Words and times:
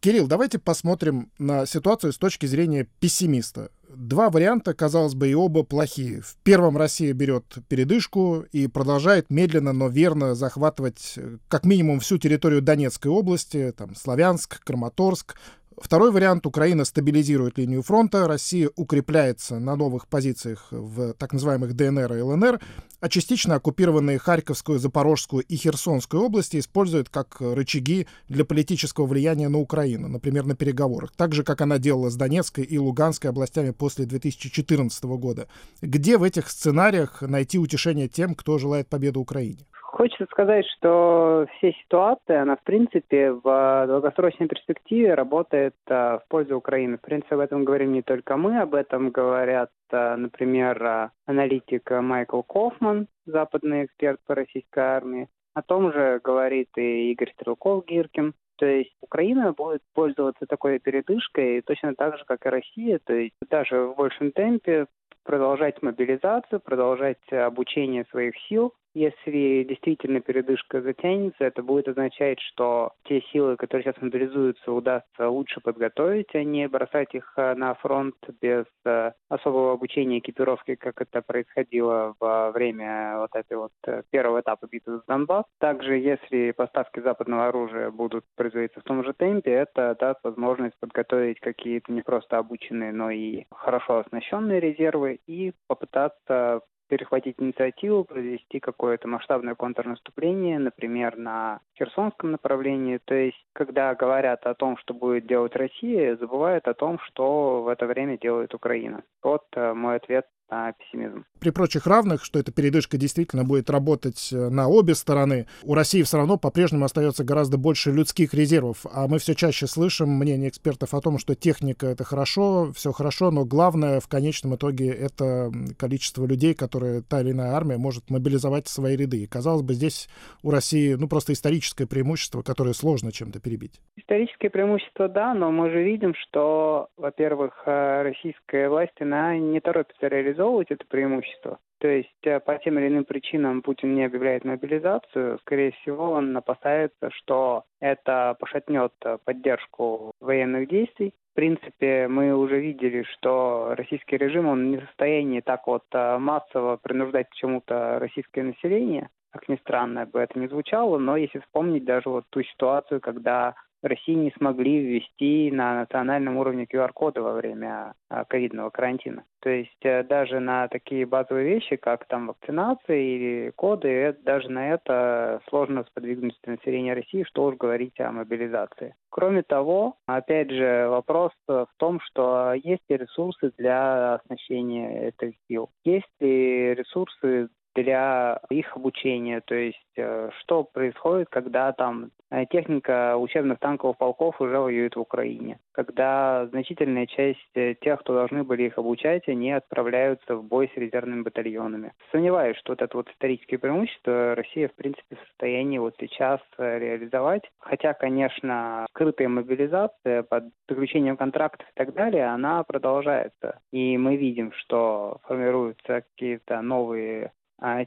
Кирилл, 0.00 0.26
давайте 0.28 0.58
посмотрим 0.58 1.30
на 1.38 1.66
ситуацию 1.66 2.14
с 2.14 2.18
точки 2.18 2.46
зрения 2.46 2.88
пессимиста. 3.00 3.70
Два 3.86 4.30
варианта, 4.30 4.72
казалось 4.72 5.14
бы, 5.14 5.28
и 5.28 5.34
оба 5.34 5.62
плохие. 5.62 6.22
В 6.22 6.36
первом 6.42 6.78
Россия 6.78 7.12
берет 7.12 7.44
передышку 7.68 8.46
и 8.50 8.66
продолжает 8.66 9.28
медленно, 9.28 9.74
но 9.74 9.88
верно 9.88 10.34
захватывать 10.34 11.14
э, 11.16 11.36
как 11.48 11.66
минимум 11.66 12.00
всю 12.00 12.16
территорию 12.16 12.62
Донецкой 12.62 13.10
области, 13.10 13.74
там, 13.76 13.94
Славянск, 13.94 14.64
Краматорск, 14.64 15.36
Второй 15.80 16.12
вариант. 16.12 16.46
Украина 16.46 16.84
стабилизирует 16.84 17.56
линию 17.56 17.82
фронта, 17.82 18.28
Россия 18.28 18.70
укрепляется 18.76 19.58
на 19.58 19.76
новых 19.76 20.08
позициях 20.08 20.68
в 20.70 21.14
так 21.14 21.32
называемых 21.32 21.74
ДНР 21.74 22.12
и 22.12 22.20
ЛНР, 22.20 22.60
а 23.00 23.08
частично 23.08 23.54
оккупированные 23.54 24.18
Харьковскую, 24.18 24.78
Запорожскую 24.78 25.42
и 25.42 25.56
Херсонскую 25.56 26.22
области 26.22 26.58
используют 26.58 27.08
как 27.08 27.38
рычаги 27.40 28.06
для 28.28 28.44
политического 28.44 29.06
влияния 29.06 29.48
на 29.48 29.58
Украину, 29.58 30.08
например, 30.08 30.44
на 30.44 30.54
переговорах, 30.54 31.12
так 31.16 31.32
же, 31.32 31.44
как 31.44 31.62
она 31.62 31.78
делала 31.78 32.10
с 32.10 32.16
Донецкой 32.16 32.64
и 32.64 32.78
Луганской 32.78 33.30
областями 33.30 33.70
после 33.70 34.04
2014 34.04 35.02
года. 35.04 35.48
Где 35.80 36.18
в 36.18 36.22
этих 36.22 36.50
сценариях 36.50 37.22
найти 37.22 37.58
утешение 37.58 38.06
тем, 38.06 38.34
кто 38.34 38.58
желает 38.58 38.88
победы 38.88 39.18
Украине? 39.18 39.66
Хочется 40.00 40.24
сказать, 40.30 40.64
что 40.78 41.46
все 41.58 41.72
ситуации, 41.72 42.34
она 42.34 42.56
в 42.56 42.62
принципе 42.62 43.32
в 43.32 43.84
долгосрочной 43.86 44.48
перспективе 44.48 45.12
работает 45.12 45.74
а, 45.90 46.20
в 46.20 46.28
пользу 46.28 46.56
Украины. 46.56 46.96
В 46.96 47.02
принципе, 47.02 47.34
об 47.34 47.42
этом 47.42 47.66
говорим 47.66 47.92
не 47.92 48.00
только 48.00 48.38
мы, 48.38 48.60
об 48.60 48.74
этом 48.74 49.10
говорят, 49.10 49.68
а, 49.92 50.16
например, 50.16 51.10
аналитик 51.26 51.90
Майкл 51.90 52.40
Кофман, 52.40 53.08
западный 53.26 53.84
эксперт 53.84 54.18
по 54.26 54.34
российской 54.34 54.78
армии. 54.78 55.28
О 55.52 55.60
том 55.60 55.92
же 55.92 56.18
говорит 56.24 56.70
и 56.78 57.12
Игорь 57.12 57.34
Стрелков-Гиркин. 57.34 58.32
То 58.56 58.64
есть 58.64 58.96
Украина 59.02 59.52
будет 59.52 59.82
пользоваться 59.92 60.46
такой 60.46 60.78
передышкой 60.78 61.60
точно 61.60 61.94
так 61.94 62.16
же, 62.16 62.24
как 62.24 62.46
и 62.46 62.48
Россия, 62.48 63.00
то 63.04 63.12
есть 63.12 63.34
даже 63.50 63.82
в 63.82 63.96
большем 63.96 64.32
темпе 64.32 64.86
продолжать 65.24 65.82
мобилизацию, 65.82 66.60
продолжать 66.60 67.30
обучение 67.30 68.06
своих 68.10 68.34
сил, 68.48 68.72
если 68.94 69.64
действительно 69.68 70.20
передышка 70.20 70.80
затянется, 70.80 71.44
это 71.44 71.62
будет 71.62 71.88
означать, 71.88 72.40
что 72.40 72.92
те 73.04 73.20
силы, 73.32 73.56
которые 73.56 73.84
сейчас 73.84 74.02
мобилизуются, 74.02 74.72
удастся 74.72 75.28
лучше 75.28 75.60
подготовить, 75.60 76.34
а 76.34 76.42
не 76.42 76.68
бросать 76.68 77.14
их 77.14 77.32
э, 77.36 77.54
на 77.54 77.74
фронт 77.74 78.16
без 78.40 78.64
э, 78.84 79.12
особого 79.28 79.72
обучения 79.72 80.18
экипировки, 80.18 80.74
как 80.74 81.00
это 81.00 81.22
происходило 81.22 82.14
во 82.18 82.50
время 82.50 83.18
вот 83.18 83.30
этой 83.34 83.56
вот 83.58 83.72
э, 83.86 84.02
первого 84.10 84.40
этапа 84.40 84.66
битвы 84.70 84.98
за 84.98 85.02
Донбасс. 85.06 85.44
Также, 85.58 85.96
если 85.96 86.50
поставки 86.52 87.00
западного 87.00 87.48
оружия 87.48 87.90
будут 87.90 88.24
производиться 88.36 88.80
в 88.80 88.84
том 88.84 89.04
же 89.04 89.12
темпе, 89.12 89.52
это 89.52 89.96
даст 89.98 90.20
возможность 90.24 90.78
подготовить 90.80 91.40
какие-то 91.40 91.92
не 91.92 92.02
просто 92.02 92.38
обученные, 92.38 92.92
но 92.92 93.10
и 93.10 93.44
хорошо 93.52 93.98
оснащенные 93.98 94.60
резервы 94.60 95.20
и 95.26 95.52
попытаться 95.68 96.62
перехватить 96.90 97.36
инициативу, 97.38 98.04
провести 98.04 98.58
какое-то 98.58 99.06
масштабное 99.06 99.54
контрнаступление, 99.54 100.58
например, 100.58 101.16
на 101.16 101.60
Херсонском 101.78 102.32
направлении. 102.32 102.98
То 103.04 103.14
есть, 103.14 103.38
когда 103.52 103.94
говорят 103.94 104.44
о 104.44 104.54
том, 104.54 104.76
что 104.76 104.92
будет 104.92 105.26
делать 105.26 105.54
Россия, 105.54 106.16
забывают 106.16 106.66
о 106.66 106.74
том, 106.74 106.98
что 107.06 107.62
в 107.62 107.68
это 107.68 107.86
время 107.86 108.18
делает 108.18 108.54
Украина. 108.54 109.02
Вот 109.22 109.44
э, 109.54 109.72
мой 109.72 109.96
ответ 109.96 110.26
на 110.50 110.72
пессимизм. 110.72 111.24
При 111.38 111.50
прочих 111.50 111.86
равных, 111.86 112.24
что 112.24 112.38
эта 112.38 112.52
передышка 112.52 112.98
действительно 112.98 113.44
будет 113.44 113.70
работать 113.70 114.30
э, 114.32 114.48
на 114.48 114.68
обе 114.68 114.94
стороны, 114.94 115.46
у 115.62 115.74
России 115.74 116.02
все 116.02 116.18
равно 116.18 116.36
по-прежнему 116.36 116.84
остается 116.84 117.24
гораздо 117.24 117.56
больше 117.56 117.92
людских 117.92 118.34
резервов. 118.34 118.84
А 118.92 119.08
мы 119.08 119.18
все 119.18 119.34
чаще 119.34 119.66
слышим 119.66 120.10
мнение 120.10 120.48
экспертов 120.48 120.92
о 120.92 121.00
том, 121.00 121.18
что 121.18 121.34
техника— 121.34 121.86
это 121.88 122.04
хорошо, 122.04 122.72
все 122.72 122.92
хорошо, 122.92 123.30
но 123.30 123.44
главное 123.44 124.00
в 124.00 124.08
конечном 124.08 124.56
итоге— 124.56 124.88
это 124.88 125.50
количество 125.78 126.26
людей, 126.26 126.54
которые 126.54 127.02
та 127.02 127.20
или 127.20 127.30
иная 127.30 127.52
армия 127.52 127.78
может 127.78 128.10
мобилизовать 128.10 128.66
в 128.66 128.70
свои 128.70 128.96
ряды. 128.96 129.22
И, 129.22 129.26
казалось 129.26 129.62
бы, 129.62 129.74
здесь 129.74 130.08
у 130.42 130.50
России 130.50 130.94
ну, 130.94 131.08
просто 131.08 131.32
историческое 131.32 131.86
преимущество, 131.86 132.42
которое 132.42 132.74
сложно 132.74 133.12
чем-то 133.12 133.40
перебить. 133.40 133.80
Историческое 133.96 134.50
преимущество, 134.50 135.08
да, 135.08 135.32
но 135.34 135.50
мы 135.50 135.70
же 135.70 135.82
видим, 135.82 136.14
что, 136.14 136.88
во-первых, 136.96 137.62
э, 137.66 138.02
российская 138.02 138.68
власть, 138.68 139.00
она 139.00 139.36
не 139.38 139.60
торопится 139.60 140.08
реализовать 140.08 140.39
реализовывать 140.40 140.70
это 140.70 140.84
преимущество. 140.86 141.58
То 141.78 141.88
есть 141.88 142.08
э, 142.24 142.40
по 142.40 142.58
тем 142.58 142.78
или 142.78 142.88
иным 142.88 143.04
причинам 143.04 143.62
Путин 143.62 143.94
не 143.94 144.04
объявляет 144.04 144.44
мобилизацию. 144.44 145.38
Скорее 145.40 145.72
всего, 145.72 146.10
он 146.10 146.36
опасается, 146.36 147.10
что 147.10 147.64
это 147.80 148.36
пошатнет 148.38 148.92
э, 149.04 149.18
поддержку 149.24 150.12
военных 150.20 150.68
действий. 150.68 151.14
В 151.32 151.36
принципе, 151.36 152.08
мы 152.08 152.34
уже 152.34 152.60
видели, 152.60 153.04
что 153.14 153.74
российский 153.76 154.18
режим, 154.18 154.46
он 154.46 154.70
не 154.70 154.78
в 154.78 154.84
состоянии 154.86 155.40
так 155.40 155.66
вот 155.66 155.84
э, 155.92 156.18
массово 156.18 156.76
принуждать 156.76 157.30
к 157.30 157.34
чему-то 157.34 157.98
российское 157.98 158.42
население. 158.42 159.08
Как 159.32 159.48
ни 159.48 159.56
странно 159.56 160.06
бы 160.06 160.18
это 160.18 160.38
не 160.38 160.48
звучало, 160.48 160.98
но 160.98 161.16
если 161.16 161.38
вспомнить 161.38 161.84
даже 161.84 162.08
вот 162.10 162.24
ту 162.30 162.42
ситуацию, 162.42 163.00
когда 163.00 163.54
России 163.82 164.12
не 164.12 164.32
смогли 164.36 164.78
ввести 164.78 165.50
на 165.50 165.80
национальном 165.80 166.36
уровне 166.36 166.64
QR-коды 166.64 167.20
во 167.20 167.32
время 167.32 167.94
а, 168.08 168.24
ковидного 168.24 168.70
карантина. 168.70 169.24
То 169.40 169.48
есть 169.48 169.70
э, 169.82 170.02
даже 170.04 170.38
на 170.38 170.68
такие 170.68 171.06
базовые 171.06 171.54
вещи, 171.54 171.76
как 171.76 172.06
там 172.06 172.26
вакцинация 172.26 172.96
или 172.96 173.52
коды, 173.56 173.88
э, 173.88 174.12
даже 174.12 174.50
на 174.50 174.74
это 174.74 175.40
сложно 175.48 175.84
сподвигнуть 175.84 176.38
население 176.44 176.94
России, 176.94 177.24
что 177.24 177.44
уж 177.44 177.56
говорить 177.56 177.98
о 178.00 178.12
мобилизации. 178.12 178.94
Кроме 179.10 179.42
того, 179.42 179.96
опять 180.06 180.50
же, 180.50 180.88
вопрос 180.88 181.32
в 181.46 181.68
том, 181.78 182.00
что 182.00 182.52
есть 182.52 182.82
ли 182.88 182.98
ресурсы 182.98 183.52
для 183.56 184.14
оснащения 184.14 185.08
этих 185.08 185.34
сил, 185.48 185.70
есть 185.84 186.10
ли 186.20 186.74
ресурсы 186.74 187.48
для 187.74 188.40
их 188.50 188.76
обучения, 188.76 189.40
то 189.40 189.54
есть 189.54 189.78
э, 189.96 190.30
что 190.40 190.64
происходит, 190.64 191.28
когда 191.30 191.72
там 191.72 192.10
э, 192.30 192.46
техника 192.46 193.16
учебных 193.16 193.58
танковых 193.58 193.96
полков 193.96 194.40
уже 194.40 194.58
воюет 194.58 194.96
в 194.96 195.00
Украине, 195.00 195.58
когда 195.72 196.46
значительная 196.46 197.06
часть 197.06 197.38
э, 197.54 197.74
тех, 197.80 198.00
кто 198.00 198.14
должны 198.14 198.42
были 198.44 198.64
их 198.64 198.78
обучать, 198.78 199.28
они 199.28 199.52
отправляются 199.52 200.36
в 200.36 200.44
бой 200.44 200.70
с 200.74 200.76
резервными 200.76 201.22
батальонами. 201.22 201.92
Сомневаюсь, 202.10 202.56
что 202.58 202.72
вот 202.72 202.82
это 202.82 202.96
вот 202.96 203.08
исторические 203.10 203.58
преимущества 203.58 204.34
Россия, 204.34 204.68
в 204.68 204.74
принципе, 204.74 205.16
в 205.16 205.28
состоянии 205.28 205.78
вот 205.78 205.94
сейчас 206.00 206.40
реализовать, 206.58 207.42
хотя, 207.58 207.94
конечно, 207.94 208.86
скрытая 208.90 209.28
мобилизация 209.28 210.22
под 210.22 210.44
заключением 210.68 211.16
контрактов 211.16 211.66
и 211.68 211.78
так 211.78 211.94
далее, 211.94 212.26
она 212.26 212.62
продолжается. 212.64 213.60
И 213.72 213.96
мы 213.96 214.16
видим, 214.16 214.52
что 214.52 215.18
формируются 215.24 216.02
какие-то 216.02 216.60
новые 216.62 217.32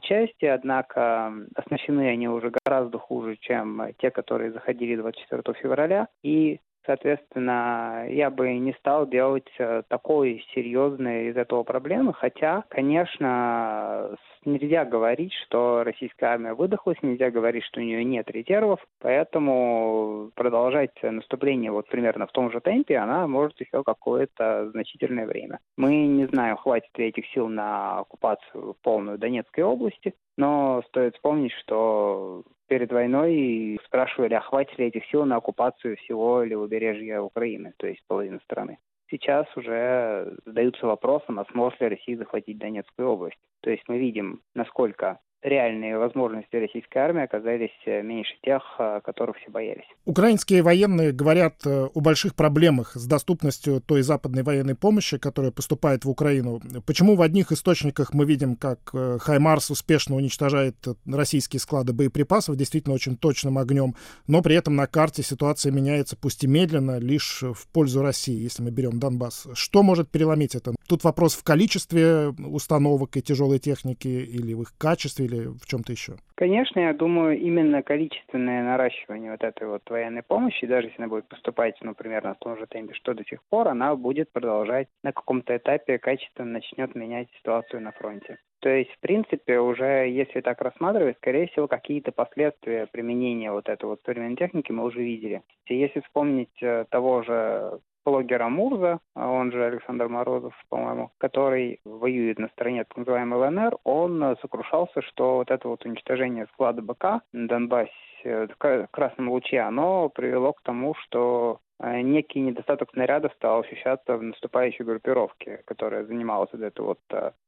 части, 0.02 0.44
однако 0.44 1.32
оснащены 1.54 2.08
они 2.08 2.28
уже 2.28 2.52
гораздо 2.64 2.98
хуже, 2.98 3.36
чем 3.36 3.82
те, 3.98 4.10
которые 4.10 4.52
заходили 4.52 4.96
24 4.96 5.42
февраля. 5.60 6.08
И 6.22 6.60
Соответственно, 6.86 8.06
я 8.10 8.30
бы 8.30 8.52
не 8.58 8.72
стал 8.74 9.06
делать 9.06 9.48
э, 9.58 9.82
такой 9.88 10.44
серьезной 10.54 11.28
из 11.28 11.36
этого 11.36 11.62
проблемы, 11.62 12.12
хотя, 12.12 12.64
конечно, 12.68 14.16
нельзя 14.44 14.84
говорить, 14.84 15.32
что 15.46 15.82
российская 15.82 16.26
армия 16.26 16.54
выдохлась, 16.54 16.98
нельзя 17.02 17.30
говорить, 17.30 17.64
что 17.64 17.80
у 17.80 17.82
нее 17.82 18.04
нет 18.04 18.30
резервов, 18.30 18.80
поэтому 19.00 20.30
продолжать 20.34 20.94
наступление 21.02 21.70
вот 21.70 21.88
примерно 21.88 22.26
в 22.26 22.32
том 22.32 22.50
же 22.50 22.60
темпе 22.60 22.98
она 22.98 23.26
может 23.26 23.58
еще 23.60 23.82
какое-то 23.82 24.70
значительное 24.70 25.26
время. 25.26 25.60
Мы 25.76 26.06
не 26.06 26.26
знаем, 26.26 26.56
хватит 26.56 26.90
ли 26.96 27.06
этих 27.06 27.26
сил 27.28 27.48
на 27.48 28.00
оккупацию 28.00 28.76
полную 28.82 29.18
Донецкой 29.18 29.64
области, 29.64 30.14
но 30.36 30.82
стоит 30.88 31.14
вспомнить, 31.14 31.52
что 31.52 32.42
перед 32.66 32.90
войной 32.90 33.78
спрашивали, 33.86 34.34
а 34.34 34.40
хватит 34.40 34.78
ли 34.78 34.86
этих 34.86 35.04
сил 35.06 35.24
на 35.24 35.36
оккупацию 35.36 35.96
всего 35.98 36.42
левобережья 36.42 37.20
Украины, 37.20 37.74
то 37.76 37.86
есть 37.86 38.02
половины 38.06 38.40
страны. 38.44 38.78
Сейчас 39.10 39.46
уже 39.56 40.36
задаются 40.44 40.86
вопросом, 40.86 41.38
а 41.38 41.44
сможет 41.52 41.80
ли 41.80 41.88
Россия 41.88 42.16
захватить 42.16 42.58
Донецкую 42.58 43.08
область. 43.08 43.38
То 43.60 43.70
есть 43.70 43.84
мы 43.86 43.98
видим, 43.98 44.40
насколько 44.54 45.20
реальные 45.44 45.98
возможности 45.98 46.56
российской 46.56 46.98
армии 46.98 47.22
оказались 47.22 47.70
э, 47.84 48.02
меньше 48.02 48.32
тех, 48.42 48.62
э, 48.78 49.00
которых 49.04 49.36
все 49.36 49.50
боялись. 49.50 49.84
Украинские 50.06 50.62
военные 50.62 51.12
говорят 51.12 51.66
э, 51.66 51.88
о 51.94 52.00
больших 52.00 52.34
проблемах 52.34 52.94
с 52.94 53.06
доступностью 53.06 53.80
той 53.82 54.02
западной 54.02 54.42
военной 54.42 54.74
помощи, 54.74 55.18
которая 55.18 55.52
поступает 55.52 56.04
в 56.04 56.10
Украину. 56.10 56.60
Почему 56.86 57.14
в 57.14 57.22
одних 57.22 57.52
источниках 57.52 58.14
мы 58.14 58.24
видим, 58.24 58.56
как 58.56 58.78
Хаймарс 58.90 59.70
успешно 59.70 60.16
уничтожает 60.16 60.76
российские 61.06 61.60
склады 61.60 61.92
боеприпасов, 61.92 62.56
действительно 62.56 62.94
очень 62.94 63.16
точным 63.16 63.58
огнем, 63.58 63.94
но 64.26 64.40
при 64.40 64.56
этом 64.56 64.76
на 64.76 64.86
карте 64.86 65.22
ситуация 65.22 65.72
меняется, 65.72 66.16
пусть 66.16 66.42
и 66.44 66.46
медленно, 66.46 66.98
лишь 66.98 67.42
в 67.42 67.68
пользу 67.68 68.00
России, 68.02 68.42
если 68.42 68.62
мы 68.62 68.70
берем 68.70 68.98
Донбасс. 68.98 69.46
Что 69.52 69.82
может 69.82 70.10
переломить 70.10 70.54
это? 70.54 70.74
Тут 70.88 71.04
вопрос 71.04 71.34
в 71.34 71.44
количестве 71.44 72.28
установок 72.28 73.16
и 73.16 73.22
тяжелой 73.22 73.58
техники 73.58 74.08
или 74.08 74.54
в 74.54 74.62
их 74.62 74.74
качестве, 74.78 75.26
или 75.26 75.33
или 75.34 75.48
в 75.48 75.66
чем-то 75.66 75.92
еще? 75.92 76.14
Конечно, 76.34 76.80
я 76.80 76.92
думаю, 76.92 77.38
именно 77.38 77.82
количественное 77.82 78.62
наращивание 78.62 79.32
вот 79.32 79.42
этой 79.42 79.68
вот 79.68 79.88
военной 79.88 80.22
помощи, 80.22 80.66
даже 80.66 80.88
если 80.88 80.98
она 80.98 81.08
будет 81.08 81.28
поступать, 81.28 81.80
например, 81.80 82.24
на 82.24 82.34
том 82.34 82.58
же 82.58 82.66
темпе, 82.66 82.94
что 82.94 83.14
до 83.14 83.24
сих 83.24 83.42
пор, 83.44 83.68
она 83.68 83.94
будет 83.94 84.32
продолжать 84.32 84.88
на 85.02 85.12
каком-то 85.12 85.56
этапе 85.56 85.98
качественно 85.98 86.52
начнет 86.52 86.94
менять 86.94 87.28
ситуацию 87.38 87.82
на 87.82 87.92
фронте. 87.92 88.38
То 88.60 88.70
есть, 88.70 88.90
в 88.92 89.00
принципе, 89.00 89.58
уже 89.58 90.08
если 90.08 90.40
так 90.40 90.60
рассматривать, 90.62 91.18
скорее 91.18 91.48
всего, 91.48 91.68
какие-то 91.68 92.12
последствия 92.12 92.86
применения 92.86 93.52
вот 93.52 93.68
этой 93.68 93.84
вот 93.84 94.00
современной 94.04 94.36
техники 94.36 94.72
мы 94.72 94.84
уже 94.84 95.00
видели. 95.00 95.42
Если 95.68 96.00
вспомнить 96.00 96.62
э, 96.62 96.86
того 96.88 97.22
же 97.22 97.80
блогера 98.04 98.48
Мурза, 98.48 99.00
а 99.14 99.28
он 99.28 99.52
же 99.52 99.64
Александр 99.64 100.08
Морозов, 100.08 100.54
по-моему, 100.68 101.10
который 101.18 101.80
воюет 101.84 102.38
на 102.38 102.48
стороне 102.48 102.84
так 102.84 102.96
называемой 102.96 103.48
ЛНР, 103.48 103.78
он 103.84 104.22
э, 104.22 104.36
сокрушался, 104.40 105.02
что 105.02 105.36
вот 105.36 105.50
это 105.50 105.68
вот 105.68 105.84
уничтожение 105.84 106.46
склада 106.52 106.82
БК 106.82 107.22
на 107.32 107.48
Донбассе 107.48 107.90
э, 108.24 108.46
в 108.46 108.88
красном 108.90 109.30
луче, 109.30 109.60
оно 109.60 110.08
привело 110.08 110.52
к 110.52 110.62
тому, 110.62 110.94
что 110.94 111.60
э, 111.80 112.00
некий 112.00 112.40
недостаток 112.40 112.90
снарядов 112.92 113.32
стал 113.34 113.60
ощущаться 113.60 114.16
в 114.16 114.22
наступающей 114.22 114.84
группировке, 114.84 115.62
которая 115.66 116.04
занималась 116.04 116.50
вот 116.52 116.62
этой 116.62 116.84
вот 116.84 117.00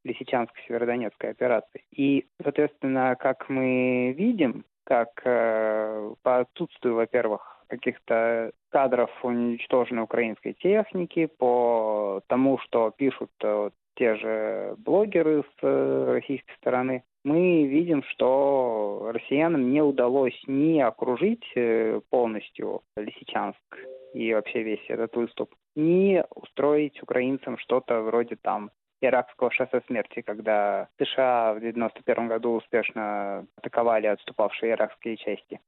Лисичанской 0.05 0.62
Северодонецкой 0.67 1.31
операцией. 1.31 1.85
И, 1.91 2.26
соответственно, 2.43 3.17
как 3.19 3.49
мы 3.49 4.12
видим, 4.17 4.64
как 4.87 5.20
э, 5.25 6.14
по 6.23 6.38
отсутствию, 6.38 6.94
во-первых, 6.94 7.56
каких-то 7.69 8.53
кадров 8.71 9.11
уничтоженной 9.23 10.03
украинской 10.03 10.53
техники, 10.53 11.27
по 11.39 12.21
тому, 12.29 12.59
что 12.59 12.93
пишут 12.97 13.31
э, 13.43 13.71
те 13.97 14.17
же 14.17 14.75
блогеры 14.79 15.43
с 15.43 15.63
э, 15.63 16.13
российской 16.13 16.55
стороны, 16.57 17.03
мы 17.25 17.67
видим, 17.67 18.03
что 18.05 19.11
россиянам 19.13 19.71
не 19.71 19.83
удалось 19.83 20.41
ни 20.47 20.79
окружить 20.81 21.45
э, 21.57 22.01
полностью 22.11 22.83
Лисичанск 22.97 23.59
и 24.15 24.33
вообще 24.33 24.63
весь 24.63 24.85
этот 24.89 25.17
выступ, 25.17 25.55
ни 25.75 26.23
устроить 26.35 27.03
украинцам 27.03 27.59
что-то 27.59 28.01
вроде 28.03 28.37
там 28.37 28.71
иракского 29.01 29.51
шоссе 29.51 29.83
смерти, 29.87 30.23
когда 30.23 30.89
США 30.99 31.55
в 31.55 31.59
1991 31.59 32.29
году 32.29 32.53
успешно 32.53 33.47
атаковали 33.57 34.07
отступавшие 34.07 34.73
иракские 34.73 35.17
части 35.17 35.61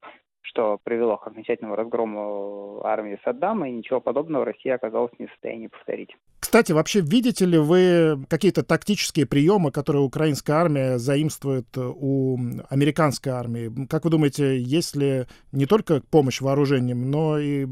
что 0.48 0.78
привело 0.82 1.16
к 1.16 1.26
окончательному 1.26 1.76
разгрому 1.76 2.80
армии 2.84 3.18
Саддама, 3.24 3.68
и 3.68 3.72
ничего 3.72 4.00
подобного 4.00 4.44
Россия 4.44 4.74
оказалась 4.74 5.12
не 5.18 5.26
в 5.26 5.30
состоянии 5.30 5.68
повторить. 5.68 6.10
Кстати, 6.40 6.72
вообще 6.72 7.00
видите 7.00 7.44
ли 7.44 7.58
вы 7.58 8.24
какие-то 8.28 8.62
тактические 8.62 9.26
приемы, 9.26 9.70
которые 9.70 10.02
украинская 10.02 10.56
армия 10.56 10.98
заимствует 10.98 11.66
у 11.76 12.38
американской 12.70 13.32
армии? 13.32 13.86
Как 13.86 14.04
вы 14.04 14.10
думаете, 14.10 14.58
есть 14.58 14.96
ли 14.96 15.24
не 15.52 15.66
только 15.66 16.00
помощь 16.10 16.40
вооружением, 16.40 17.10
но 17.10 17.38
и 17.38 17.64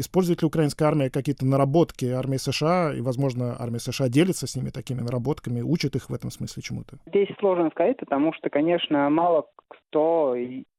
использует 0.00 0.42
ли 0.42 0.46
украинская 0.46 0.88
армия 0.88 1.10
какие-то 1.10 1.46
наработки 1.46 2.06
армии 2.06 2.38
США, 2.38 2.92
и, 2.94 3.00
возможно, 3.00 3.56
армия 3.58 3.78
США 3.78 4.08
делится 4.08 4.46
с 4.46 4.56
ними 4.56 4.70
такими 4.70 5.00
наработками, 5.00 5.60
учит 5.60 5.94
их 5.94 6.10
в 6.10 6.14
этом 6.14 6.30
смысле 6.30 6.62
чему-то? 6.62 6.98
Здесь 7.06 7.28
сложно 7.38 7.70
сказать, 7.70 7.98
потому 7.98 8.32
что, 8.32 8.50
конечно, 8.50 9.08
мало 9.10 9.46
кто 9.68 10.34